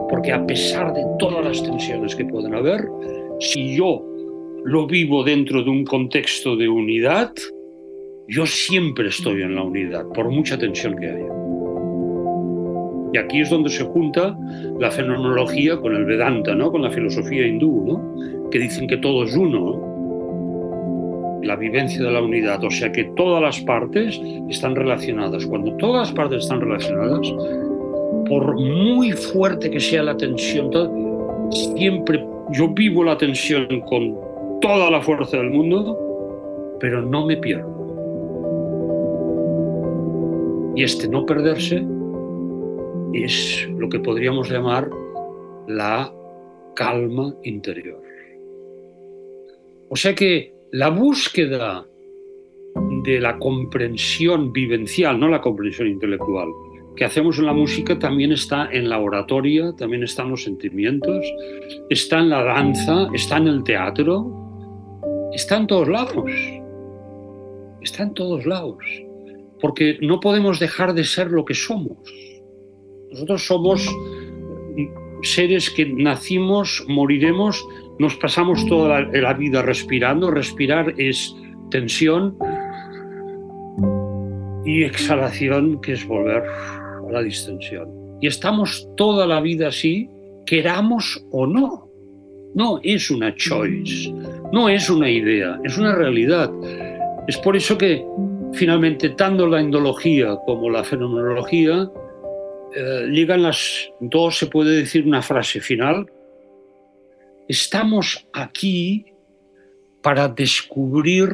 Porque 0.08 0.32
a 0.32 0.46
pesar 0.46 0.94
de 0.94 1.04
todas 1.18 1.44
las 1.44 1.62
tensiones 1.62 2.14
que 2.14 2.24
pueden 2.24 2.54
haber, 2.54 2.88
si 3.40 3.76
yo 3.76 4.02
lo 4.64 4.86
vivo 4.86 5.24
dentro 5.24 5.62
de 5.62 5.70
un 5.70 5.84
contexto 5.84 6.56
de 6.56 6.68
unidad, 6.68 7.32
yo 8.28 8.46
siempre 8.46 9.08
estoy 9.08 9.42
en 9.42 9.54
la 9.56 9.62
unidad, 9.62 10.06
por 10.14 10.30
mucha 10.30 10.58
tensión 10.58 10.96
que 10.96 11.06
haya. 11.06 11.45
Y 13.16 13.18
aquí 13.18 13.40
es 13.40 13.48
donde 13.48 13.70
se 13.70 13.82
junta 13.82 14.36
la 14.78 14.90
fenomenología 14.90 15.78
con 15.78 15.96
el 15.96 16.04
Vedanta, 16.04 16.54
¿no? 16.54 16.70
con 16.70 16.82
la 16.82 16.90
filosofía 16.90 17.46
hindú, 17.46 17.82
¿no? 17.86 18.50
que 18.50 18.58
dicen 18.58 18.86
que 18.86 18.98
todo 18.98 19.24
es 19.24 19.34
uno. 19.34 19.80
la 21.42 21.56
vivencia 21.56 22.04
de 22.04 22.10
la 22.10 22.20
unidad, 22.20 22.62
o 22.62 22.70
sea 22.70 22.92
que 22.92 23.04
todas 23.16 23.40
las 23.40 23.58
partes 23.62 24.20
están 24.50 24.76
relacionadas. 24.76 25.46
Cuando 25.46 25.72
todas 25.78 26.08
las 26.08 26.14
partes 26.14 26.42
están 26.42 26.60
relacionadas, 26.60 27.26
por 28.28 28.60
muy 28.60 29.12
fuerte 29.12 29.70
que 29.70 29.80
sea 29.80 30.02
la 30.02 30.14
tensión, 30.18 30.70
siempre 31.74 32.22
yo 32.52 32.68
vivo 32.68 33.02
la 33.02 33.16
tensión 33.16 33.80
con 33.88 34.14
toda 34.60 34.90
la 34.90 35.00
fuerza 35.00 35.38
del 35.38 35.48
mundo, 35.48 36.76
pero 36.80 37.00
no 37.00 37.24
me 37.24 37.38
pierdo. 37.38 37.74
Y 40.76 40.82
este 40.82 41.08
no 41.08 41.24
perderse 41.24 41.82
es 43.12 43.68
lo 43.70 43.88
que 43.88 44.00
podríamos 44.00 44.50
llamar 44.50 44.90
la 45.68 46.12
calma 46.74 47.34
interior. 47.42 48.02
O 49.88 49.96
sea 49.96 50.14
que 50.14 50.52
la 50.72 50.90
búsqueda 50.90 51.86
de 53.04 53.20
la 53.20 53.38
comprensión 53.38 54.52
vivencial, 54.52 55.18
no 55.18 55.28
la 55.28 55.40
comprensión 55.40 55.88
intelectual, 55.88 56.48
que 56.96 57.04
hacemos 57.04 57.38
en 57.38 57.46
la 57.46 57.52
música 57.52 57.98
también 57.98 58.32
está 58.32 58.68
en 58.72 58.88
la 58.88 58.98
oratoria, 58.98 59.72
también 59.76 60.02
está 60.02 60.22
en 60.22 60.30
los 60.30 60.42
sentimientos, 60.42 61.24
está 61.90 62.18
en 62.18 62.30
la 62.30 62.42
danza, 62.42 63.08
está 63.14 63.36
en 63.36 63.48
el 63.48 63.62
teatro, 63.62 65.30
está 65.32 65.58
en 65.58 65.66
todos 65.66 65.88
lados. 65.88 66.30
Está 67.82 68.02
en 68.02 68.14
todos 68.14 68.46
lados. 68.46 68.78
Porque 69.60 69.98
no 70.00 70.20
podemos 70.20 70.58
dejar 70.58 70.94
de 70.94 71.04
ser 71.04 71.30
lo 71.30 71.44
que 71.44 71.54
somos. 71.54 71.98
Nosotros 73.16 73.46
somos 73.46 73.96
seres 75.22 75.70
que 75.70 75.86
nacimos, 75.86 76.84
moriremos, 76.86 77.66
nos 77.98 78.14
pasamos 78.16 78.66
toda 78.66 79.00
la, 79.00 79.32
vida 79.32 79.62
respirando. 79.62 80.30
Respirar 80.30 80.92
es 80.98 81.34
tensión 81.70 82.36
y 84.66 84.82
exhalación, 84.82 85.80
que 85.80 85.92
es 85.92 86.06
volver 86.06 86.42
a 86.44 87.10
la 87.10 87.22
distensión. 87.22 87.88
Y 88.20 88.26
estamos 88.26 88.86
toda 88.98 89.26
la 89.26 89.40
vida 89.40 89.68
así, 89.68 90.10
queramos 90.44 91.24
o 91.30 91.46
no. 91.46 91.88
No 92.54 92.80
es 92.82 93.10
una 93.10 93.34
choice, 93.34 94.12
no 94.52 94.68
es 94.68 94.90
una 94.90 95.08
idea, 95.08 95.58
es 95.64 95.78
una 95.78 95.94
realidad. 95.94 96.52
Es 97.26 97.38
por 97.38 97.56
eso 97.56 97.78
que 97.78 98.04
finalmente 98.52 99.08
tanto 99.08 99.46
la 99.46 99.60
endología 99.60 100.36
como 100.44 100.68
la 100.68 100.84
fenomenología 100.84 101.90
eh, 102.78 103.08
llegan 103.10 103.42
las 103.42 103.90
dos, 104.00 104.36
se 104.36 104.48
puede 104.48 104.76
decir 104.76 105.06
una 105.06 105.22
frase 105.22 105.60
final. 105.60 106.06
Estamos 107.48 108.28
aquí 108.34 109.06
para 110.02 110.28
descubrir 110.28 111.30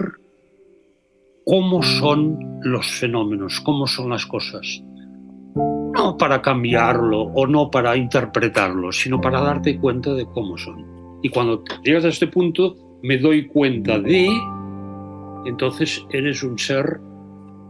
cómo 1.44 1.82
son 1.82 2.60
los 2.62 2.86
fenómenos, 2.86 3.60
cómo 3.60 3.88
son 3.88 4.10
las 4.10 4.24
cosas. 4.24 4.82
No 5.56 6.16
para 6.16 6.40
cambiarlo 6.40 7.22
o 7.22 7.46
no 7.48 7.72
para 7.72 7.96
interpretarlo, 7.96 8.92
sino 8.92 9.20
para 9.20 9.40
darte 9.40 9.78
cuenta 9.78 10.14
de 10.14 10.24
cómo 10.26 10.56
son. 10.56 11.18
Y 11.22 11.28
cuando 11.28 11.64
llegas 11.82 12.04
a 12.04 12.08
este 12.08 12.28
punto, 12.28 12.76
me 13.02 13.18
doy 13.18 13.48
cuenta 13.48 13.98
de, 13.98 14.28
entonces 15.44 16.06
eres 16.10 16.44
un 16.44 16.56
ser 16.56 17.00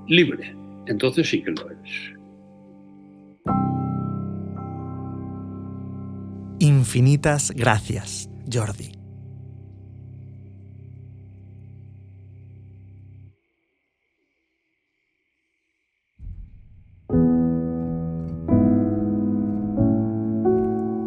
libre. 0.09 0.55
Entonces 0.87 1.31
sí 1.31 1.43
que 1.43 1.53
lo 1.53 1.71
eres. 1.71 2.22
Infinitas 6.83 7.53
gracias, 7.55 8.29
Jordi. 8.53 8.91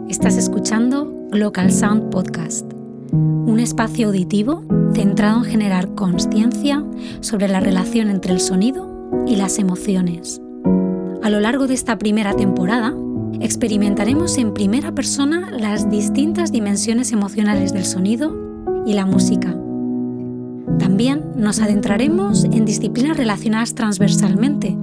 Estás 0.08 0.38
escuchando 0.38 1.12
Local 1.34 1.70
Sound 1.74 2.10
Podcast, 2.10 2.72
un 3.12 3.60
espacio 3.60 4.08
auditivo 4.08 4.64
centrado 4.94 5.40
en 5.40 5.44
generar 5.44 5.94
conciencia 5.94 6.86
sobre 7.20 7.50
la 7.50 7.60
relación 7.60 8.10
entre 8.10 8.32
el 8.32 8.40
sonido 8.40 8.90
y 9.28 9.36
las 9.36 9.60
emociones. 9.60 10.40
A 11.22 11.30
lo 11.30 11.42
largo 11.42 11.68
de 11.68 11.74
esta 11.74 11.98
primera 11.98 12.34
temporada, 12.34 12.94
experimentaremos 13.42 14.38
en 14.38 14.54
primera 14.54 14.94
persona 14.94 15.52
las 15.52 15.90
distintas 15.90 16.52
dimensiones 16.52 17.12
emocionales 17.12 17.74
del 17.74 17.86
sonido 17.86 18.36
y 18.86 18.94
la 18.94 19.06
música. 19.06 19.56
También 20.80 21.24
nos 21.36 21.60
adentraremos 21.60 22.46
en 22.46 22.66
disciplinas 22.66 23.18
relacionadas 23.18 23.76
transversalmente, 23.76 24.78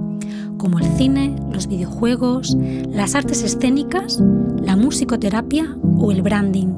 como 0.57 0.79
el 0.79 0.85
cine, 0.97 1.35
los 1.51 1.67
videojuegos, 1.67 2.57
las 2.89 3.15
artes 3.15 3.43
escénicas, 3.43 4.21
la 4.61 4.75
musicoterapia 4.75 5.75
o 5.97 6.11
el 6.11 6.21
branding. 6.21 6.73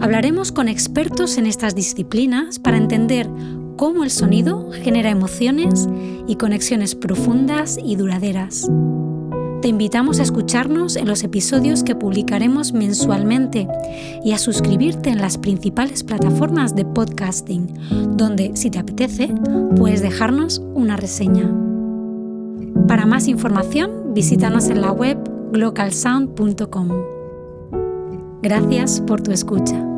Hablaremos 0.00 0.52
con 0.52 0.68
expertos 0.68 1.38
en 1.38 1.46
estas 1.46 1.74
disciplinas 1.74 2.58
para 2.58 2.76
entender 2.76 3.28
cómo 3.76 4.04
el 4.04 4.10
sonido 4.10 4.70
genera 4.72 5.10
emociones 5.10 5.88
y 6.26 6.36
conexiones 6.36 6.94
profundas 6.94 7.78
y 7.82 7.96
duraderas. 7.96 8.68
Te 9.60 9.66
invitamos 9.66 10.20
a 10.20 10.22
escucharnos 10.22 10.94
en 10.94 11.08
los 11.08 11.24
episodios 11.24 11.82
que 11.82 11.96
publicaremos 11.96 12.72
mensualmente 12.72 13.66
y 14.24 14.32
a 14.32 14.38
suscribirte 14.38 15.10
en 15.10 15.20
las 15.20 15.36
principales 15.36 16.04
plataformas 16.04 16.76
de 16.76 16.84
podcasting, 16.84 17.68
donde, 18.16 18.52
si 18.54 18.70
te 18.70 18.78
apetece, 18.78 19.34
puedes 19.76 20.00
dejarnos 20.00 20.62
una 20.74 20.96
reseña. 20.96 21.52
Para 22.86 23.04
más 23.04 23.26
información, 23.26 24.14
visítanos 24.14 24.68
en 24.68 24.80
la 24.80 24.92
web 24.92 25.18
localsound.com. 25.52 26.88
Gracias 28.42 29.00
por 29.00 29.20
tu 29.20 29.32
escucha. 29.32 29.97